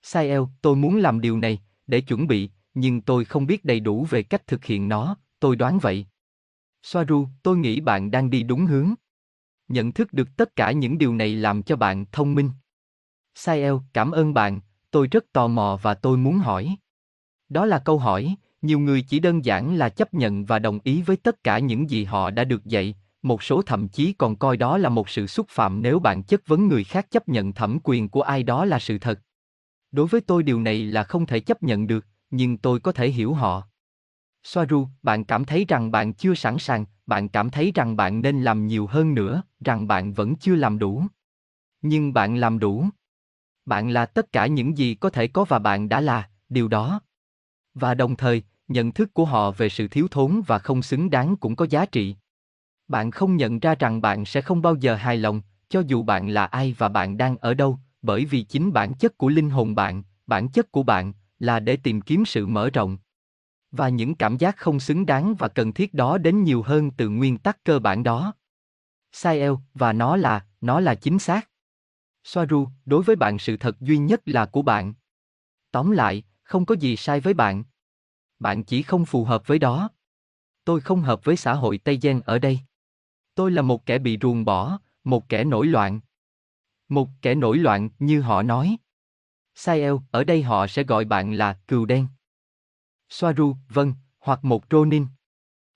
Sael, 0.01 0.41
tôi 0.61 0.75
muốn 0.75 0.97
làm 0.97 1.21
điều 1.21 1.37
này, 1.37 1.61
để 1.87 2.01
chuẩn 2.01 2.27
bị, 2.27 2.49
nhưng 2.73 3.01
tôi 3.01 3.25
không 3.25 3.47
biết 3.47 3.65
đầy 3.65 3.79
đủ 3.79 4.05
về 4.09 4.23
cách 4.23 4.47
thực 4.47 4.65
hiện 4.65 4.89
nó, 4.89 5.17
tôi 5.39 5.55
đoán 5.55 5.79
vậy. 5.79 6.05
Soaru, 6.83 7.27
tôi 7.43 7.57
nghĩ 7.57 7.79
bạn 7.79 8.11
đang 8.11 8.29
đi 8.29 8.43
đúng 8.43 8.65
hướng. 8.65 8.93
Nhận 9.67 9.91
thức 9.91 10.13
được 10.13 10.29
tất 10.37 10.55
cả 10.55 10.71
những 10.71 10.97
điều 10.97 11.15
này 11.15 11.35
làm 11.35 11.63
cho 11.63 11.75
bạn 11.75 12.05
thông 12.11 12.35
minh. 12.35 12.49
Sael, 13.35 13.73
cảm 13.93 14.11
ơn 14.11 14.33
bạn, 14.33 14.59
tôi 14.91 15.07
rất 15.07 15.31
tò 15.33 15.47
mò 15.47 15.79
và 15.81 15.93
tôi 15.93 16.17
muốn 16.17 16.37
hỏi. 16.37 16.75
Đó 17.49 17.65
là 17.65 17.79
câu 17.79 17.99
hỏi, 17.99 18.35
nhiều 18.61 18.79
người 18.79 19.01
chỉ 19.01 19.19
đơn 19.19 19.45
giản 19.45 19.75
là 19.75 19.89
chấp 19.89 20.13
nhận 20.13 20.45
và 20.45 20.59
đồng 20.59 20.79
ý 20.83 21.01
với 21.01 21.17
tất 21.17 21.43
cả 21.43 21.59
những 21.59 21.89
gì 21.89 22.03
họ 22.03 22.29
đã 22.29 22.43
được 22.43 22.65
dạy, 22.65 22.95
một 23.21 23.43
số 23.43 23.61
thậm 23.61 23.87
chí 23.87 24.13
còn 24.13 24.35
coi 24.35 24.57
đó 24.57 24.77
là 24.77 24.89
một 24.89 25.09
sự 25.09 25.27
xúc 25.27 25.45
phạm 25.49 25.81
nếu 25.81 25.99
bạn 25.99 26.23
chất 26.23 26.47
vấn 26.47 26.67
người 26.67 26.83
khác 26.83 27.11
chấp 27.11 27.29
nhận 27.29 27.53
thẩm 27.53 27.77
quyền 27.83 28.09
của 28.09 28.21
ai 28.21 28.43
đó 28.43 28.65
là 28.65 28.79
sự 28.79 28.97
thật. 28.97 29.19
Đối 29.91 30.07
với 30.07 30.21
tôi 30.21 30.43
điều 30.43 30.61
này 30.61 30.83
là 30.83 31.03
không 31.03 31.25
thể 31.25 31.39
chấp 31.39 31.63
nhận 31.63 31.87
được, 31.87 32.05
nhưng 32.35 32.57
tôi 32.57 32.79
có 32.79 32.91
thể 32.91 33.09
hiểu 33.09 33.33
họ. 33.33 33.63
Soaru, 34.43 34.87
bạn 35.03 35.23
cảm 35.23 35.45
thấy 35.45 35.65
rằng 35.67 35.91
bạn 35.91 36.13
chưa 36.13 36.33
sẵn 36.33 36.57
sàng, 36.59 36.85
bạn 37.05 37.29
cảm 37.29 37.49
thấy 37.49 37.71
rằng 37.75 37.95
bạn 37.95 38.21
nên 38.21 38.43
làm 38.43 38.67
nhiều 38.67 38.87
hơn 38.87 39.15
nữa, 39.15 39.43
rằng 39.65 39.87
bạn 39.87 40.13
vẫn 40.13 40.35
chưa 40.35 40.55
làm 40.55 40.79
đủ. 40.79 41.03
Nhưng 41.81 42.13
bạn 42.13 42.35
làm 42.35 42.59
đủ. 42.59 42.85
Bạn 43.65 43.89
là 43.89 44.05
tất 44.05 44.31
cả 44.31 44.47
những 44.47 44.77
gì 44.77 44.95
có 44.95 45.09
thể 45.09 45.27
có 45.27 45.45
và 45.45 45.59
bạn 45.59 45.89
đã 45.89 46.01
là 46.01 46.29
điều 46.49 46.67
đó. 46.67 47.01
Và 47.73 47.93
đồng 47.93 48.15
thời, 48.15 48.43
nhận 48.67 48.91
thức 48.91 49.13
của 49.13 49.25
họ 49.25 49.51
về 49.51 49.69
sự 49.69 49.87
thiếu 49.87 50.07
thốn 50.11 50.41
và 50.47 50.59
không 50.59 50.81
xứng 50.81 51.09
đáng 51.09 51.35
cũng 51.35 51.55
có 51.55 51.65
giá 51.69 51.85
trị. 51.85 52.15
Bạn 52.87 53.11
không 53.11 53.35
nhận 53.35 53.59
ra 53.59 53.75
rằng 53.75 54.01
bạn 54.01 54.25
sẽ 54.25 54.41
không 54.41 54.61
bao 54.61 54.75
giờ 54.75 54.95
hài 54.95 55.17
lòng, 55.17 55.41
cho 55.69 55.79
dù 55.79 56.03
bạn 56.03 56.29
là 56.29 56.45
ai 56.45 56.75
và 56.77 56.89
bạn 56.89 57.17
đang 57.17 57.37
ở 57.37 57.53
đâu, 57.53 57.79
bởi 58.01 58.25
vì 58.25 58.43
chính 58.43 58.73
bản 58.73 58.93
chất 58.93 59.17
của 59.17 59.29
linh 59.29 59.49
hồn 59.49 59.75
bạn, 59.75 60.03
bản 60.27 60.49
chất 60.49 60.71
của 60.71 60.83
bạn 60.83 61.13
là 61.43 61.59
để 61.59 61.77
tìm 61.77 62.01
kiếm 62.01 62.25
sự 62.25 62.47
mở 62.47 62.69
rộng. 62.69 62.97
Và 63.71 63.89
những 63.89 64.15
cảm 64.15 64.37
giác 64.37 64.57
không 64.57 64.79
xứng 64.79 65.05
đáng 65.05 65.35
và 65.35 65.47
cần 65.47 65.73
thiết 65.73 65.93
đó 65.93 66.17
đến 66.17 66.43
nhiều 66.43 66.61
hơn 66.61 66.91
từ 66.91 67.09
nguyên 67.09 67.37
tắc 67.37 67.63
cơ 67.63 67.79
bản 67.79 68.03
đó. 68.03 68.33
Sai 69.11 69.39
eo, 69.39 69.61
và 69.73 69.93
nó 69.93 70.15
là, 70.15 70.45
nó 70.61 70.79
là 70.79 70.95
chính 70.95 71.19
xác. 71.19 71.49
Soaru, 72.23 72.67
đối 72.85 73.03
với 73.03 73.15
bạn 73.15 73.39
sự 73.39 73.57
thật 73.57 73.79
duy 73.79 73.97
nhất 73.97 74.21
là 74.25 74.45
của 74.45 74.61
bạn. 74.61 74.93
Tóm 75.71 75.91
lại, 75.91 76.23
không 76.43 76.65
có 76.65 76.75
gì 76.75 76.95
sai 76.95 77.19
với 77.19 77.33
bạn. 77.33 77.63
Bạn 78.39 78.63
chỉ 78.63 78.83
không 78.83 79.05
phù 79.05 79.23
hợp 79.23 79.47
với 79.47 79.59
đó. 79.59 79.89
Tôi 80.65 80.81
không 80.81 81.01
hợp 81.01 81.23
với 81.23 81.35
xã 81.35 81.53
hội 81.53 81.77
Tây 81.77 81.99
Gen 82.01 82.21
ở 82.25 82.39
đây. 82.39 82.59
Tôi 83.35 83.51
là 83.51 83.61
một 83.61 83.85
kẻ 83.85 83.97
bị 83.99 84.17
ruồng 84.21 84.45
bỏ, 84.45 84.79
một 85.03 85.29
kẻ 85.29 85.43
nổi 85.43 85.67
loạn. 85.67 85.99
Một 86.89 87.09
kẻ 87.21 87.35
nổi 87.35 87.57
loạn 87.57 87.89
như 87.99 88.21
họ 88.21 88.43
nói. 88.43 88.77
Sael, 89.55 89.93
ở 90.11 90.23
đây 90.23 90.43
họ 90.43 90.67
sẽ 90.67 90.83
gọi 90.83 91.05
bạn 91.05 91.33
là 91.33 91.53
cừu 91.67 91.85
đen. 91.85 92.07
Soaru, 93.09 93.55
vâng, 93.69 93.93
hoặc 94.19 94.43
một 94.43 94.63
Ronin. 94.71 95.05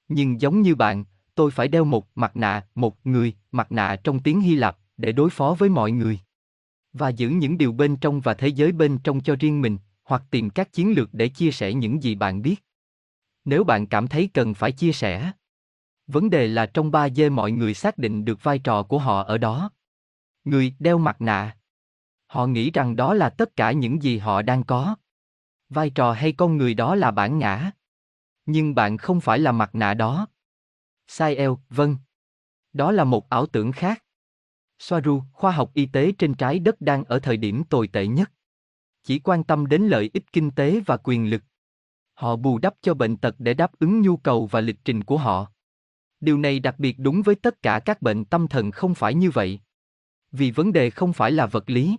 Nhưng 0.08 0.42
giống 0.42 0.62
như 0.62 0.76
bạn, 0.76 1.06
tôi 1.36 1.52
phải 1.52 1.68
đeo 1.68 1.86
một 1.86 2.08
mặt 2.16 2.36
nạ, 2.36 2.68
một 2.76 2.98
người, 3.04 3.34
mặt 3.52 3.72
nạ 3.72 3.96
trong 4.04 4.20
tiếng 4.20 4.42
Hy 4.42 4.56
Lạp, 4.56 4.78
để 4.98 5.12
đối 5.12 5.30
phó 5.30 5.56
với 5.60 5.70
mọi 5.70 5.92
người. 5.92 6.20
Và 6.94 7.10
giữ 7.10 7.30
những 7.30 7.58
điều 7.58 7.72
bên 7.72 7.96
trong 7.96 8.22
và 8.22 8.34
thế 8.34 8.48
giới 8.48 8.72
bên 8.72 8.98
trong 9.04 9.22
cho 9.22 9.36
riêng 9.40 9.62
mình, 9.62 9.78
hoặc 10.04 10.24
tìm 10.32 10.50
các 10.50 10.74
chiến 10.74 10.94
lược 10.94 11.14
để 11.14 11.28
chia 11.28 11.52
sẻ 11.52 11.74
những 11.74 12.04
gì 12.04 12.16
bạn 12.16 12.42
biết. 12.42 12.64
Nếu 13.46 13.64
bạn 13.64 13.88
cảm 13.88 14.08
thấy 14.08 14.30
cần 14.34 14.54
phải 14.54 14.72
chia 14.72 14.92
sẻ. 14.92 15.32
Vấn 16.08 16.30
đề 16.30 16.48
là 16.48 16.66
trong 16.66 16.92
ba 16.92 17.10
dê 17.10 17.30
mọi 17.30 17.52
người 17.52 17.74
xác 17.74 17.98
định 17.98 18.26
được 18.26 18.44
vai 18.44 18.60
trò 18.60 18.84
của 18.84 19.00
họ 19.00 19.24
ở 19.24 19.38
đó. 19.38 19.72
Người 20.44 20.74
đeo 20.80 20.98
mặt 20.98 21.22
nạ. 21.22 21.57
Họ 22.28 22.48
nghĩ 22.48 22.72
rằng 22.72 22.96
đó 22.96 23.14
là 23.14 23.30
tất 23.30 23.56
cả 23.56 23.72
những 23.72 24.04
gì 24.04 24.18
họ 24.18 24.42
đang 24.42 24.64
có. 24.64 24.96
Vai 25.70 25.90
trò 25.90 26.12
hay 26.12 26.32
con 26.32 26.58
người 26.58 26.74
đó 26.74 26.96
là 26.96 27.12
bản 27.12 27.40
ngã. 27.40 27.72
Nhưng 28.46 28.76
bạn 28.76 28.98
không 28.98 29.22
phải 29.22 29.40
là 29.40 29.52
mặt 29.52 29.76
nạ 29.76 29.94
đó. 29.94 30.28
Sai 31.08 31.36
eo, 31.36 31.60
vâng. 31.70 31.98
Đó 32.74 32.92
là 32.92 33.04
một 33.04 33.30
ảo 33.30 33.46
tưởng 33.46 33.72
khác. 33.72 34.04
Soaru, 34.80 35.24
khoa 35.34 35.52
học 35.52 35.72
y 35.74 35.86
tế 35.86 36.12
trên 36.18 36.34
trái 36.34 36.60
đất 36.60 36.82
đang 36.82 37.04
ở 37.04 37.20
thời 37.20 37.38
điểm 37.38 37.64
tồi 37.64 37.88
tệ 37.88 38.08
nhất. 38.08 38.32
Chỉ 39.04 39.20
quan 39.20 39.44
tâm 39.44 39.68
đến 39.68 39.82
lợi 39.82 40.10
ích 40.14 40.34
kinh 40.34 40.52
tế 40.52 40.80
và 40.86 40.98
quyền 40.98 41.30
lực. 41.30 41.44
Họ 42.14 42.36
bù 42.36 42.58
đắp 42.58 42.74
cho 42.82 42.94
bệnh 42.94 43.18
tật 43.18 43.36
để 43.40 43.54
đáp 43.54 43.80
ứng 43.80 44.02
nhu 44.02 44.18
cầu 44.18 44.46
và 44.46 44.62
lịch 44.62 44.80
trình 44.86 45.04
của 45.04 45.18
họ. 45.18 45.52
Điều 46.20 46.38
này 46.38 46.60
đặc 46.60 46.76
biệt 46.80 46.96
đúng 47.00 47.22
với 47.22 47.36
tất 47.36 47.62
cả 47.62 47.80
các 47.86 48.02
bệnh 48.02 48.26
tâm 48.26 48.48
thần 48.48 48.72
không 48.72 48.96
phải 48.96 49.14
như 49.14 49.32
vậy. 49.32 49.60
Vì 50.32 50.52
vấn 50.52 50.74
đề 50.74 50.90
không 50.90 51.14
phải 51.14 51.32
là 51.32 51.46
vật 51.46 51.70
lý. 51.70 51.98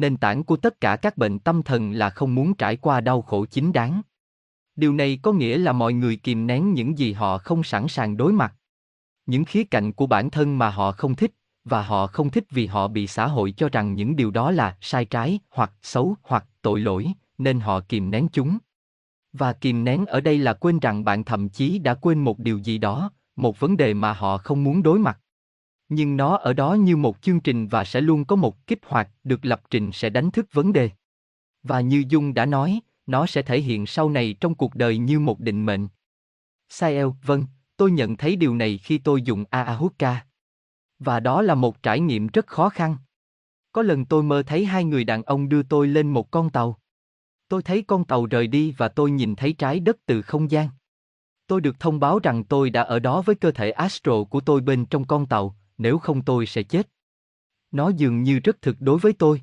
Nền 0.00 0.16
tảng 0.16 0.44
của 0.44 0.56
tất 0.56 0.80
cả 0.80 0.96
các 0.96 1.16
bệnh 1.18 1.38
tâm 1.38 1.62
thần 1.62 1.92
là 1.92 2.10
không 2.10 2.34
muốn 2.34 2.54
trải 2.54 2.76
qua 2.76 3.00
đau 3.00 3.22
khổ 3.22 3.46
chính 3.46 3.72
đáng. 3.72 4.02
Điều 4.76 4.92
này 4.92 5.18
có 5.22 5.32
nghĩa 5.32 5.58
là 5.58 5.72
mọi 5.72 5.92
người 5.92 6.16
kìm 6.16 6.46
nén 6.46 6.74
những 6.74 6.98
gì 6.98 7.12
họ 7.12 7.38
không 7.38 7.62
sẵn 7.62 7.88
sàng 7.88 8.16
đối 8.16 8.32
mặt. 8.32 8.54
Những 9.26 9.44
khía 9.44 9.64
cạnh 9.64 9.92
của 9.92 10.06
bản 10.06 10.30
thân 10.30 10.58
mà 10.58 10.70
họ 10.70 10.92
không 10.92 11.14
thích, 11.14 11.32
và 11.64 11.82
họ 11.82 12.06
không 12.06 12.30
thích 12.30 12.44
vì 12.50 12.66
họ 12.66 12.88
bị 12.88 13.06
xã 13.06 13.26
hội 13.26 13.52
cho 13.56 13.68
rằng 13.68 13.94
những 13.94 14.16
điều 14.16 14.30
đó 14.30 14.50
là 14.50 14.76
sai 14.80 15.04
trái, 15.04 15.38
hoặc 15.50 15.72
xấu, 15.82 16.16
hoặc 16.22 16.46
tội 16.62 16.80
lỗi, 16.80 17.06
nên 17.38 17.60
họ 17.60 17.80
kìm 17.80 18.10
nén 18.10 18.28
chúng. 18.32 18.58
Và 19.32 19.52
kìm 19.52 19.84
nén 19.84 20.06
ở 20.06 20.20
đây 20.20 20.38
là 20.38 20.52
quên 20.52 20.78
rằng 20.78 21.04
bạn 21.04 21.24
thậm 21.24 21.48
chí 21.48 21.78
đã 21.78 21.94
quên 21.94 22.24
một 22.24 22.38
điều 22.38 22.58
gì 22.58 22.78
đó, 22.78 23.10
một 23.36 23.60
vấn 23.60 23.76
đề 23.76 23.94
mà 23.94 24.12
họ 24.12 24.38
không 24.38 24.64
muốn 24.64 24.82
đối 24.82 24.98
mặt. 24.98 25.18
Nhưng 25.90 26.16
nó 26.16 26.36
ở 26.36 26.52
đó 26.52 26.74
như 26.74 26.96
một 26.96 27.22
chương 27.22 27.40
trình 27.40 27.68
và 27.68 27.84
sẽ 27.84 28.00
luôn 28.00 28.24
có 28.24 28.36
một 28.36 28.66
kích 28.66 28.78
hoạt 28.86 29.10
được 29.24 29.44
lập 29.44 29.62
trình 29.70 29.90
sẽ 29.92 30.10
đánh 30.10 30.30
thức 30.30 30.46
vấn 30.52 30.72
đề. 30.72 30.90
Và 31.62 31.80
như 31.80 32.04
Dung 32.08 32.34
đã 32.34 32.46
nói, 32.46 32.80
nó 33.06 33.26
sẽ 33.26 33.42
thể 33.42 33.60
hiện 33.60 33.86
sau 33.86 34.10
này 34.10 34.34
trong 34.40 34.54
cuộc 34.54 34.74
đời 34.74 34.98
như 34.98 35.20
một 35.20 35.40
định 35.40 35.66
mệnh. 35.66 35.88
Sael, 36.68 37.06
vâng, 37.24 37.44
tôi 37.76 37.90
nhận 37.90 38.16
thấy 38.16 38.36
điều 38.36 38.54
này 38.54 38.78
khi 38.78 38.98
tôi 38.98 39.22
dùng 39.22 39.44
Ahuka. 39.50 40.26
Và 40.98 41.20
đó 41.20 41.42
là 41.42 41.54
một 41.54 41.82
trải 41.82 42.00
nghiệm 42.00 42.26
rất 42.26 42.46
khó 42.46 42.68
khăn. 42.68 42.96
Có 43.72 43.82
lần 43.82 44.04
tôi 44.04 44.22
mơ 44.22 44.42
thấy 44.42 44.64
hai 44.64 44.84
người 44.84 45.04
đàn 45.04 45.22
ông 45.22 45.48
đưa 45.48 45.62
tôi 45.62 45.86
lên 45.88 46.10
một 46.10 46.30
con 46.30 46.50
tàu. 46.50 46.78
Tôi 47.48 47.62
thấy 47.62 47.82
con 47.82 48.04
tàu 48.04 48.26
rời 48.26 48.46
đi 48.46 48.74
và 48.76 48.88
tôi 48.88 49.10
nhìn 49.10 49.36
thấy 49.36 49.52
trái 49.52 49.80
đất 49.80 49.96
từ 50.06 50.22
không 50.22 50.50
gian. 50.50 50.68
Tôi 51.46 51.60
được 51.60 51.80
thông 51.80 52.00
báo 52.00 52.18
rằng 52.18 52.44
tôi 52.44 52.70
đã 52.70 52.82
ở 52.82 52.98
đó 52.98 53.22
với 53.22 53.34
cơ 53.34 53.50
thể 53.50 53.70
astro 53.70 54.24
của 54.24 54.40
tôi 54.40 54.60
bên 54.60 54.86
trong 54.86 55.04
con 55.04 55.26
tàu, 55.26 55.56
nếu 55.80 55.98
không 55.98 56.22
tôi 56.22 56.46
sẽ 56.46 56.62
chết. 56.62 56.88
Nó 57.70 57.88
dường 57.88 58.22
như 58.22 58.38
rất 58.38 58.62
thực 58.62 58.76
đối 58.80 58.98
với 58.98 59.12
tôi. 59.12 59.42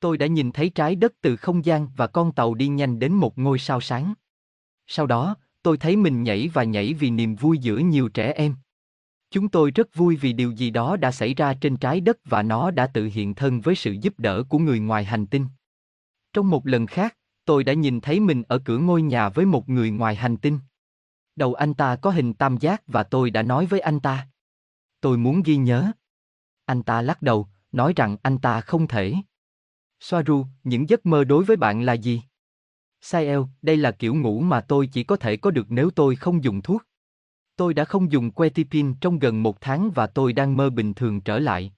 Tôi 0.00 0.18
đã 0.18 0.26
nhìn 0.26 0.52
thấy 0.52 0.70
trái 0.70 0.94
đất 0.94 1.12
từ 1.20 1.36
không 1.36 1.64
gian 1.64 1.88
và 1.96 2.06
con 2.06 2.32
tàu 2.32 2.54
đi 2.54 2.68
nhanh 2.68 2.98
đến 2.98 3.12
một 3.12 3.38
ngôi 3.38 3.58
sao 3.58 3.80
sáng. 3.80 4.14
Sau 4.86 5.06
đó, 5.06 5.36
tôi 5.62 5.76
thấy 5.76 5.96
mình 5.96 6.22
nhảy 6.22 6.48
và 6.48 6.64
nhảy 6.64 6.94
vì 6.94 7.10
niềm 7.10 7.34
vui 7.34 7.58
giữa 7.58 7.78
nhiều 7.78 8.08
trẻ 8.08 8.32
em. 8.32 8.54
Chúng 9.30 9.48
tôi 9.48 9.70
rất 9.70 9.94
vui 9.94 10.16
vì 10.16 10.32
điều 10.32 10.50
gì 10.50 10.70
đó 10.70 10.96
đã 10.96 11.12
xảy 11.12 11.34
ra 11.34 11.54
trên 11.54 11.76
trái 11.76 12.00
đất 12.00 12.18
và 12.24 12.42
nó 12.42 12.70
đã 12.70 12.86
tự 12.86 13.10
hiện 13.12 13.34
thân 13.34 13.60
với 13.60 13.74
sự 13.74 13.92
giúp 13.92 14.20
đỡ 14.20 14.42
của 14.48 14.58
người 14.58 14.80
ngoài 14.80 15.04
hành 15.04 15.26
tinh. 15.26 15.46
Trong 16.32 16.50
một 16.50 16.66
lần 16.66 16.86
khác, 16.86 17.16
tôi 17.44 17.64
đã 17.64 17.72
nhìn 17.72 18.00
thấy 18.00 18.20
mình 18.20 18.42
ở 18.48 18.58
cửa 18.58 18.78
ngôi 18.78 19.02
nhà 19.02 19.28
với 19.28 19.46
một 19.46 19.68
người 19.68 19.90
ngoài 19.90 20.14
hành 20.14 20.36
tinh. 20.36 20.58
Đầu 21.36 21.54
anh 21.54 21.74
ta 21.74 21.96
có 21.96 22.10
hình 22.10 22.34
tam 22.34 22.56
giác 22.56 22.82
và 22.86 23.02
tôi 23.02 23.30
đã 23.30 23.42
nói 23.42 23.66
với 23.66 23.80
anh 23.80 24.00
ta. 24.00 24.28
Tôi 25.00 25.18
muốn 25.18 25.42
ghi 25.42 25.56
nhớ. 25.56 25.92
Anh 26.64 26.82
ta 26.82 27.02
lắc 27.02 27.22
đầu, 27.22 27.48
nói 27.72 27.92
rằng 27.96 28.16
anh 28.22 28.38
ta 28.38 28.60
không 28.60 28.86
thể. 28.86 29.14
Soaru, 30.00 30.46
những 30.64 30.88
giấc 30.88 31.06
mơ 31.06 31.24
đối 31.24 31.44
với 31.44 31.56
bạn 31.56 31.82
là 31.82 31.92
gì? 31.92 32.22
Sael, 33.00 33.38
đây 33.62 33.76
là 33.76 33.90
kiểu 33.90 34.14
ngủ 34.14 34.40
mà 34.40 34.60
tôi 34.60 34.86
chỉ 34.86 35.04
có 35.04 35.16
thể 35.16 35.36
có 35.36 35.50
được 35.50 35.66
nếu 35.70 35.90
tôi 35.90 36.16
không 36.16 36.44
dùng 36.44 36.62
thuốc. 36.62 36.82
Tôi 37.56 37.74
đã 37.74 37.84
không 37.84 38.12
dùng 38.12 38.30
quetiapine 38.30 38.94
trong 39.00 39.18
gần 39.18 39.42
một 39.42 39.60
tháng 39.60 39.90
và 39.90 40.06
tôi 40.06 40.32
đang 40.32 40.56
mơ 40.56 40.70
bình 40.70 40.94
thường 40.94 41.20
trở 41.20 41.38
lại. 41.38 41.72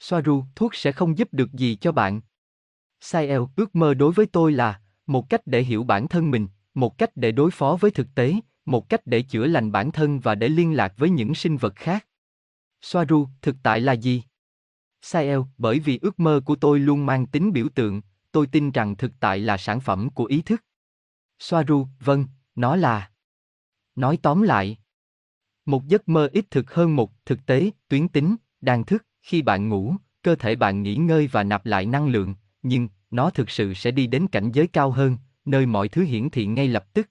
Soaru, 0.00 0.44
thuốc 0.54 0.74
sẽ 0.74 0.92
không 0.92 1.18
giúp 1.18 1.28
được 1.32 1.52
gì 1.52 1.76
cho 1.76 1.92
bạn. 1.92 2.20
Sael, 3.00 3.40
ước 3.56 3.74
mơ 3.74 3.94
đối 3.94 4.12
với 4.12 4.26
tôi 4.26 4.52
là 4.52 4.80
một 5.06 5.30
cách 5.30 5.46
để 5.46 5.62
hiểu 5.62 5.82
bản 5.82 6.08
thân 6.08 6.30
mình, 6.30 6.48
một 6.74 6.98
cách 6.98 7.10
để 7.14 7.32
đối 7.32 7.50
phó 7.50 7.76
với 7.80 7.90
thực 7.90 8.14
tế, 8.14 8.34
một 8.64 8.88
cách 8.88 9.06
để 9.06 9.22
chữa 9.22 9.46
lành 9.46 9.72
bản 9.72 9.92
thân 9.92 10.20
và 10.20 10.34
để 10.34 10.48
liên 10.48 10.76
lạc 10.76 10.94
với 10.96 11.10
những 11.10 11.34
sinh 11.34 11.56
vật 11.56 11.76
khác. 11.76 12.06
Soaru, 12.82 13.28
thực 13.42 13.56
tại 13.62 13.80
là 13.80 13.92
gì? 13.92 14.22
Sael, 15.02 15.38
bởi 15.58 15.78
vì 15.78 15.98
ước 16.02 16.20
mơ 16.20 16.40
của 16.44 16.56
tôi 16.56 16.78
luôn 16.78 17.06
mang 17.06 17.26
tính 17.26 17.52
biểu 17.52 17.68
tượng, 17.74 18.00
tôi 18.32 18.46
tin 18.46 18.70
rằng 18.70 18.96
thực 18.96 19.12
tại 19.20 19.38
là 19.38 19.56
sản 19.56 19.80
phẩm 19.80 20.10
của 20.10 20.24
ý 20.24 20.42
thức. 20.42 20.64
Soaru, 21.38 21.86
vâng, 22.00 22.26
nó 22.54 22.76
là. 22.76 23.10
Nói 23.96 24.18
tóm 24.22 24.42
lại. 24.42 24.78
Một 25.66 25.86
giấc 25.86 26.08
mơ 26.08 26.28
ít 26.32 26.44
thực 26.50 26.74
hơn 26.74 26.96
một 26.96 27.12
thực 27.24 27.46
tế, 27.46 27.70
tuyến 27.88 28.08
tính, 28.08 28.36
đang 28.60 28.84
thức, 28.84 29.06
khi 29.22 29.42
bạn 29.42 29.68
ngủ, 29.68 29.94
cơ 30.22 30.34
thể 30.34 30.56
bạn 30.56 30.82
nghỉ 30.82 30.96
ngơi 30.96 31.26
và 31.26 31.42
nạp 31.42 31.66
lại 31.66 31.86
năng 31.86 32.08
lượng, 32.08 32.34
nhưng 32.62 32.88
nó 33.10 33.30
thực 33.30 33.50
sự 33.50 33.74
sẽ 33.74 33.90
đi 33.90 34.06
đến 34.06 34.26
cảnh 34.26 34.52
giới 34.52 34.66
cao 34.66 34.90
hơn, 34.90 35.16
nơi 35.44 35.66
mọi 35.66 35.88
thứ 35.88 36.02
hiển 36.04 36.30
thị 36.30 36.46
ngay 36.46 36.68
lập 36.68 36.94
tức. 36.94 37.10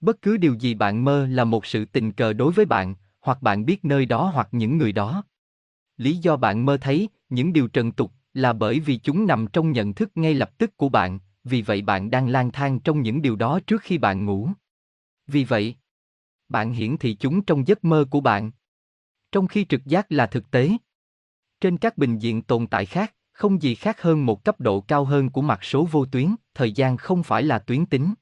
Bất 0.00 0.22
cứ 0.22 0.36
điều 0.36 0.54
gì 0.54 0.74
bạn 0.74 1.04
mơ 1.04 1.26
là 1.26 1.44
một 1.44 1.66
sự 1.66 1.84
tình 1.84 2.12
cờ 2.12 2.32
đối 2.32 2.52
với 2.52 2.64
bạn, 2.64 2.94
hoặc 3.20 3.42
bạn 3.42 3.64
biết 3.64 3.84
nơi 3.84 4.06
đó 4.06 4.30
hoặc 4.34 4.48
những 4.52 4.78
người 4.78 4.92
đó. 4.92 5.24
Lý 5.96 6.16
do 6.16 6.36
bạn 6.36 6.66
mơ 6.66 6.78
thấy 6.80 7.08
những 7.28 7.52
điều 7.52 7.68
trần 7.68 7.92
tục 7.92 8.12
là 8.34 8.52
bởi 8.52 8.80
vì 8.80 8.98
chúng 8.98 9.26
nằm 9.26 9.46
trong 9.52 9.72
nhận 9.72 9.94
thức 9.94 10.10
ngay 10.14 10.34
lập 10.34 10.58
tức 10.58 10.76
của 10.76 10.88
bạn, 10.88 11.18
vì 11.44 11.62
vậy 11.62 11.82
bạn 11.82 12.10
đang 12.10 12.28
lang 12.28 12.50
thang 12.52 12.80
trong 12.80 13.02
những 13.02 13.22
điều 13.22 13.36
đó 13.36 13.60
trước 13.66 13.82
khi 13.82 13.98
bạn 13.98 14.24
ngủ. 14.24 14.48
Vì 15.26 15.44
vậy, 15.44 15.74
bạn 16.48 16.72
hiển 16.72 16.96
thị 16.96 17.16
chúng 17.20 17.44
trong 17.44 17.66
giấc 17.66 17.84
mơ 17.84 18.04
của 18.10 18.20
bạn. 18.20 18.50
Trong 19.32 19.46
khi 19.46 19.64
trực 19.64 19.84
giác 19.84 20.12
là 20.12 20.26
thực 20.26 20.50
tế. 20.50 20.70
Trên 21.60 21.78
các 21.78 21.98
bình 21.98 22.18
diện 22.18 22.42
tồn 22.42 22.66
tại 22.66 22.86
khác, 22.86 23.14
không 23.32 23.62
gì 23.62 23.74
khác 23.74 24.02
hơn 24.02 24.26
một 24.26 24.44
cấp 24.44 24.60
độ 24.60 24.80
cao 24.80 25.04
hơn 25.04 25.30
của 25.30 25.42
mặt 25.42 25.64
số 25.64 25.84
vô 25.84 26.06
tuyến, 26.06 26.34
thời 26.54 26.72
gian 26.72 26.96
không 26.96 27.22
phải 27.22 27.42
là 27.42 27.58
tuyến 27.58 27.86
tính. 27.86 28.14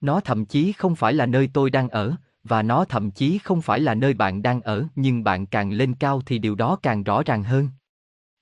Nó 0.00 0.20
thậm 0.20 0.46
chí 0.46 0.72
không 0.72 0.96
phải 0.96 1.14
là 1.14 1.26
nơi 1.26 1.50
tôi 1.54 1.70
đang 1.70 1.88
ở, 1.88 2.16
và 2.48 2.62
nó 2.62 2.84
thậm 2.84 3.10
chí 3.10 3.38
không 3.38 3.62
phải 3.62 3.80
là 3.80 3.94
nơi 3.94 4.14
bạn 4.14 4.42
đang 4.42 4.60
ở, 4.60 4.86
nhưng 4.96 5.24
bạn 5.24 5.46
càng 5.46 5.72
lên 5.72 5.94
cao 5.94 6.22
thì 6.26 6.38
điều 6.38 6.54
đó 6.54 6.76
càng 6.82 7.02
rõ 7.02 7.22
ràng 7.22 7.42
hơn. 7.42 7.68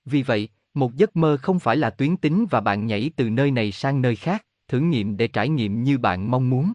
Vì 0.05 0.23
vậy, 0.23 0.49
một 0.75 0.95
giấc 0.95 1.17
mơ 1.17 1.37
không 1.43 1.59
phải 1.59 1.77
là 1.77 1.91
tuyến 1.91 2.17
tính 2.17 2.47
và 2.51 2.61
bạn 2.61 2.87
nhảy 2.87 3.11
từ 3.17 3.31
nơi 3.31 3.51
này 3.51 3.73
sang 3.73 4.03
nơi 4.03 4.17
khác, 4.17 4.47
thử 4.69 4.81
nghiệm 4.81 5.17
để 5.17 5.29
trải 5.29 5.49
nghiệm 5.49 5.83
như 5.83 5.99
bạn 5.99 6.31
mong 6.31 6.51
muốn. 6.51 6.73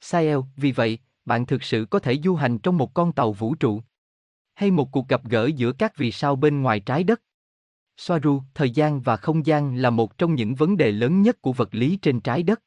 Sael, 0.00 0.38
vì 0.56 0.72
vậy, 0.72 0.98
bạn 1.24 1.46
thực 1.46 1.62
sự 1.62 1.86
có 1.90 1.98
thể 1.98 2.18
du 2.24 2.34
hành 2.34 2.58
trong 2.58 2.78
một 2.78 2.94
con 2.94 3.12
tàu 3.12 3.32
vũ 3.32 3.54
trụ. 3.54 3.82
Hay 4.54 4.70
một 4.70 4.92
cuộc 4.92 5.08
gặp 5.08 5.24
gỡ 5.24 5.46
giữa 5.46 5.72
các 5.72 5.96
vì 5.96 6.12
sao 6.12 6.36
bên 6.36 6.62
ngoài 6.62 6.80
trái 6.80 7.04
đất. 7.04 7.22
Soaru, 7.96 8.42
thời 8.54 8.70
gian 8.70 9.00
và 9.00 9.16
không 9.16 9.46
gian 9.46 9.76
là 9.76 9.90
một 9.90 10.18
trong 10.18 10.34
những 10.34 10.54
vấn 10.54 10.76
đề 10.76 10.92
lớn 10.92 11.22
nhất 11.22 11.42
của 11.42 11.52
vật 11.52 11.74
lý 11.74 11.98
trên 12.02 12.20
trái 12.20 12.42
đất. 12.42 12.60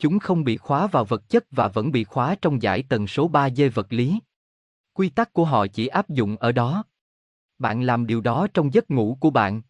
Chúng 0.00 0.18
không 0.18 0.44
bị 0.44 0.56
khóa 0.56 0.86
vào 0.86 1.04
vật 1.04 1.28
chất 1.28 1.44
và 1.50 1.68
vẫn 1.68 1.92
bị 1.92 2.04
khóa 2.04 2.34
trong 2.42 2.62
giải 2.62 2.84
tần 2.88 3.06
số 3.06 3.30
3D 3.30 3.70
vật 3.70 3.92
lý. 3.92 4.18
Quy 4.92 5.08
tắc 5.08 5.32
của 5.32 5.44
họ 5.44 5.66
chỉ 5.66 5.86
áp 5.86 6.08
dụng 6.08 6.36
ở 6.36 6.52
đó. 6.52 6.84
Bạn 7.58 7.82
làm 7.82 8.06
điều 8.06 8.20
đó 8.20 8.46
trong 8.54 8.74
giấc 8.74 8.90
ngủ 8.90 9.16
của 9.20 9.30
bạn. 9.30 9.62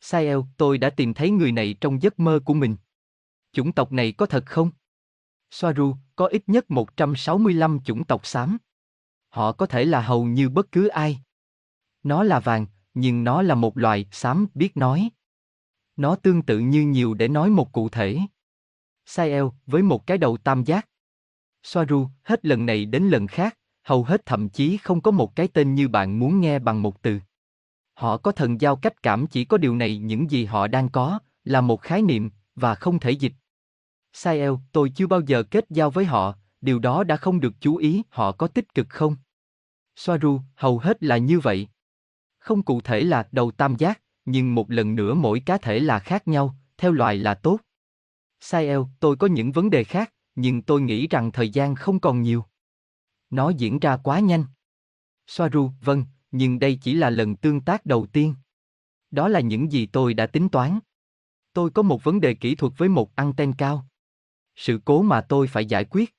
Sael, 0.00 0.38
tôi 0.56 0.78
đã 0.78 0.90
tìm 0.90 1.14
thấy 1.14 1.30
người 1.30 1.52
này 1.52 1.74
trong 1.80 2.02
giấc 2.02 2.18
mơ 2.18 2.40
của 2.44 2.54
mình. 2.54 2.76
Chủng 3.52 3.72
tộc 3.72 3.92
này 3.92 4.12
có 4.12 4.26
thật 4.26 4.46
không? 4.46 4.70
Soaru, 5.50 5.96
có 6.16 6.26
ít 6.26 6.42
nhất 6.46 6.70
165 6.70 7.80
chủng 7.84 8.04
tộc 8.04 8.26
xám. 8.26 8.58
Họ 9.28 9.52
có 9.52 9.66
thể 9.66 9.84
là 9.84 10.00
hầu 10.00 10.24
như 10.24 10.48
bất 10.48 10.72
cứ 10.72 10.88
ai. 10.88 11.20
Nó 12.02 12.22
là 12.22 12.40
vàng, 12.40 12.66
nhưng 12.94 13.24
nó 13.24 13.42
là 13.42 13.54
một 13.54 13.78
loài 13.78 14.06
xám 14.12 14.46
biết 14.54 14.76
nói. 14.76 15.10
Nó 15.96 16.16
tương 16.16 16.42
tự 16.42 16.58
như 16.58 16.82
nhiều 16.82 17.14
để 17.14 17.28
nói 17.28 17.50
một 17.50 17.72
cụ 17.72 17.88
thể. 17.88 18.18
Sael, 19.12 19.44
với 19.66 19.82
một 19.82 20.06
cái 20.06 20.18
đầu 20.18 20.36
tam 20.36 20.64
giác. 20.64 20.88
Soaru, 21.62 22.08
hết 22.22 22.46
lần 22.46 22.66
này 22.66 22.84
đến 22.84 23.02
lần 23.02 23.26
khác, 23.26 23.58
hầu 23.82 24.04
hết 24.04 24.26
thậm 24.26 24.48
chí 24.48 24.76
không 24.76 25.00
có 25.00 25.10
một 25.10 25.36
cái 25.36 25.48
tên 25.48 25.74
như 25.74 25.88
bạn 25.88 26.18
muốn 26.18 26.40
nghe 26.40 26.58
bằng 26.58 26.82
một 26.82 27.02
từ. 27.02 27.20
Họ 27.94 28.16
có 28.16 28.32
thần 28.32 28.60
giao 28.60 28.76
cách 28.76 29.02
cảm 29.02 29.26
chỉ 29.26 29.44
có 29.44 29.58
điều 29.58 29.76
này 29.76 29.98
những 29.98 30.30
gì 30.30 30.44
họ 30.44 30.66
đang 30.66 30.88
có, 30.88 31.18
là 31.44 31.60
một 31.60 31.82
khái 31.82 32.02
niệm, 32.02 32.30
và 32.54 32.74
không 32.74 32.98
thể 32.98 33.10
dịch. 33.10 33.32
Sael, 34.12 34.52
tôi 34.72 34.90
chưa 34.94 35.06
bao 35.06 35.20
giờ 35.20 35.42
kết 35.42 35.64
giao 35.70 35.90
với 35.90 36.04
họ, 36.04 36.34
điều 36.60 36.78
đó 36.78 37.04
đã 37.04 37.16
không 37.16 37.40
được 37.40 37.52
chú 37.60 37.76
ý, 37.76 38.02
họ 38.10 38.32
có 38.32 38.46
tích 38.46 38.74
cực 38.74 38.88
không? 38.88 39.16
Soaru, 39.96 40.40
hầu 40.54 40.78
hết 40.78 41.02
là 41.02 41.16
như 41.16 41.40
vậy. 41.40 41.68
Không 42.38 42.62
cụ 42.62 42.80
thể 42.80 43.00
là 43.00 43.28
đầu 43.32 43.50
tam 43.50 43.76
giác, 43.76 44.00
nhưng 44.24 44.54
một 44.54 44.70
lần 44.70 44.94
nữa 44.94 45.14
mỗi 45.14 45.40
cá 45.40 45.58
thể 45.58 45.80
là 45.80 45.98
khác 45.98 46.28
nhau, 46.28 46.56
theo 46.78 46.92
loài 46.92 47.16
là 47.16 47.34
tốt. 47.34 47.60
Sael, 48.40 48.78
tôi 49.00 49.16
có 49.16 49.26
những 49.26 49.52
vấn 49.52 49.70
đề 49.70 49.84
khác, 49.84 50.12
nhưng 50.34 50.62
tôi 50.62 50.80
nghĩ 50.80 51.08
rằng 51.08 51.32
thời 51.32 51.50
gian 51.50 51.74
không 51.74 52.00
còn 52.00 52.22
nhiều. 52.22 52.44
Nó 53.30 53.50
diễn 53.50 53.78
ra 53.78 53.96
quá 53.96 54.20
nhanh. 54.20 54.44
Soaru, 55.26 55.70
vâng, 55.80 56.04
nhưng 56.30 56.58
đây 56.58 56.78
chỉ 56.82 56.94
là 56.94 57.10
lần 57.10 57.36
tương 57.36 57.60
tác 57.60 57.86
đầu 57.86 58.06
tiên. 58.12 58.34
Đó 59.10 59.28
là 59.28 59.40
những 59.40 59.72
gì 59.72 59.86
tôi 59.86 60.14
đã 60.14 60.26
tính 60.26 60.48
toán. 60.48 60.78
Tôi 61.52 61.70
có 61.70 61.82
một 61.82 62.04
vấn 62.04 62.20
đề 62.20 62.34
kỹ 62.34 62.54
thuật 62.54 62.72
với 62.76 62.88
một 62.88 63.16
anten 63.16 63.52
cao. 63.52 63.86
Sự 64.56 64.80
cố 64.84 65.02
mà 65.02 65.20
tôi 65.20 65.46
phải 65.46 65.66
giải 65.66 65.84
quyết. 65.84 66.14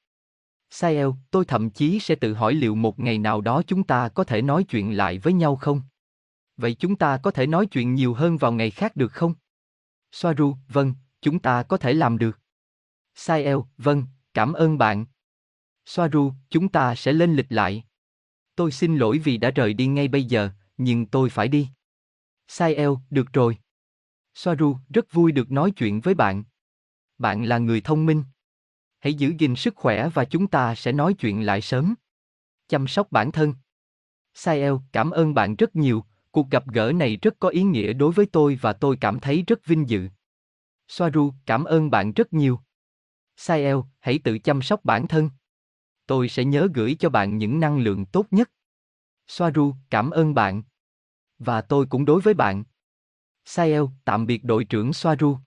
Sael, 0.70 1.08
tôi 1.32 1.46
thậm 1.46 1.70
chí 1.70 2.00
sẽ 2.00 2.16
tự 2.16 2.34
hỏi 2.34 2.54
liệu 2.54 2.76
một 2.76 3.00
ngày 3.00 3.18
nào 3.18 3.42
đó 3.42 3.62
chúng 3.68 3.84
ta 3.84 4.10
có 4.10 4.24
thể 4.24 4.42
nói 4.42 4.64
chuyện 4.64 4.98
lại 4.98 5.20
với 5.20 5.34
nhau 5.34 5.56
không? 5.56 5.82
Vậy 6.58 6.74
chúng 6.74 6.96
ta 6.96 7.18
có 7.18 7.32
thể 7.32 7.48
nói 7.48 7.66
chuyện 7.66 7.96
nhiều 7.96 8.14
hơn 8.14 8.38
vào 8.38 8.52
ngày 8.52 8.72
khác 8.72 8.96
được 8.96 9.12
không? 9.12 9.34
Soaru, 10.12 10.56
vâng, 10.68 10.94
chúng 11.22 11.40
ta 11.40 11.64
có 11.64 11.78
thể 11.78 11.94
làm 11.94 12.18
được. 12.18 12.40
Sael, 13.16 13.58
vâng, 13.78 14.06
cảm 14.34 14.54
ơn 14.54 14.78
bạn. 14.78 15.06
Soaru, 15.86 16.34
chúng 16.50 16.70
ta 16.70 16.96
sẽ 16.96 17.14
lên 17.14 17.36
lịch 17.36 17.52
lại. 17.52 17.84
Tôi 18.56 18.72
xin 18.72 18.98
lỗi 18.98 19.18
vì 19.18 19.38
đã 19.38 19.52
rời 19.52 19.74
đi 19.74 19.88
ngay 19.88 20.08
bây 20.08 20.24
giờ, 20.24 20.50
nhưng 20.78 21.06
tôi 21.06 21.30
phải 21.30 21.48
đi. 21.48 21.68
Sael, 22.48 22.90
được 23.10 23.34
rồi. 23.34 23.58
Soaru, 24.34 24.78
rất 24.90 25.12
vui 25.12 25.32
được 25.32 25.52
nói 25.52 25.72
chuyện 25.72 26.02
với 26.02 26.14
bạn. 26.14 26.44
Bạn 27.18 27.44
là 27.44 27.58
người 27.58 27.82
thông 27.82 28.06
minh. 28.06 28.24
Hãy 29.00 29.14
giữ 29.14 29.34
gìn 29.40 29.56
sức 29.56 29.76
khỏe 29.76 30.10
và 30.10 30.26
chúng 30.26 30.48
ta 30.48 30.76
sẽ 30.76 30.92
nói 30.92 31.14
chuyện 31.14 31.46
lại 31.46 31.62
sớm. 31.62 31.96
Chăm 32.68 32.88
sóc 32.88 33.12
bản 33.12 33.32
thân. 33.32 33.54
Sael, 34.34 34.74
cảm 34.92 35.12
ơn 35.12 35.34
bạn 35.34 35.56
rất 35.56 35.76
nhiều, 35.76 36.06
cuộc 36.32 36.50
gặp 36.50 36.68
gỡ 36.68 36.92
này 36.96 37.18
rất 37.22 37.36
có 37.40 37.50
ý 37.50 37.64
nghĩa 37.64 37.94
đối 37.94 38.12
với 38.12 38.26
tôi 38.26 38.60
và 38.62 38.74
tôi 38.74 38.98
cảm 39.02 39.20
thấy 39.20 39.44
rất 39.48 39.66
vinh 39.66 39.90
dự. 39.90 40.10
Soaru, 40.92 41.34
cảm 41.46 41.64
ơn 41.64 41.90
bạn 41.90 42.14
rất 42.14 42.34
nhiều. 42.34 42.60
Sael, 43.36 43.76
hãy 44.00 44.20
tự 44.24 44.40
chăm 44.40 44.62
sóc 44.62 44.86
bản 44.86 45.08
thân. 45.08 45.30
Tôi 46.08 46.30
sẽ 46.30 46.46
nhớ 46.46 46.68
gửi 46.74 46.96
cho 47.00 47.10
bạn 47.10 47.38
những 47.38 47.60
năng 47.60 47.80
lượng 47.80 48.06
tốt 48.06 48.26
nhất. 48.32 48.52
Soaru, 49.28 49.76
cảm 49.90 50.10
ơn 50.10 50.34
bạn. 50.34 50.64
Và 51.40 51.62
tôi 51.62 51.86
cũng 51.90 52.06
đối 52.06 52.22
với 52.22 52.34
bạn. 52.34 52.64
Sael, 53.46 53.84
tạm 54.06 54.26
biệt 54.26 54.44
đội 54.44 54.64
trưởng 54.64 54.94
Soaru. 54.94 55.38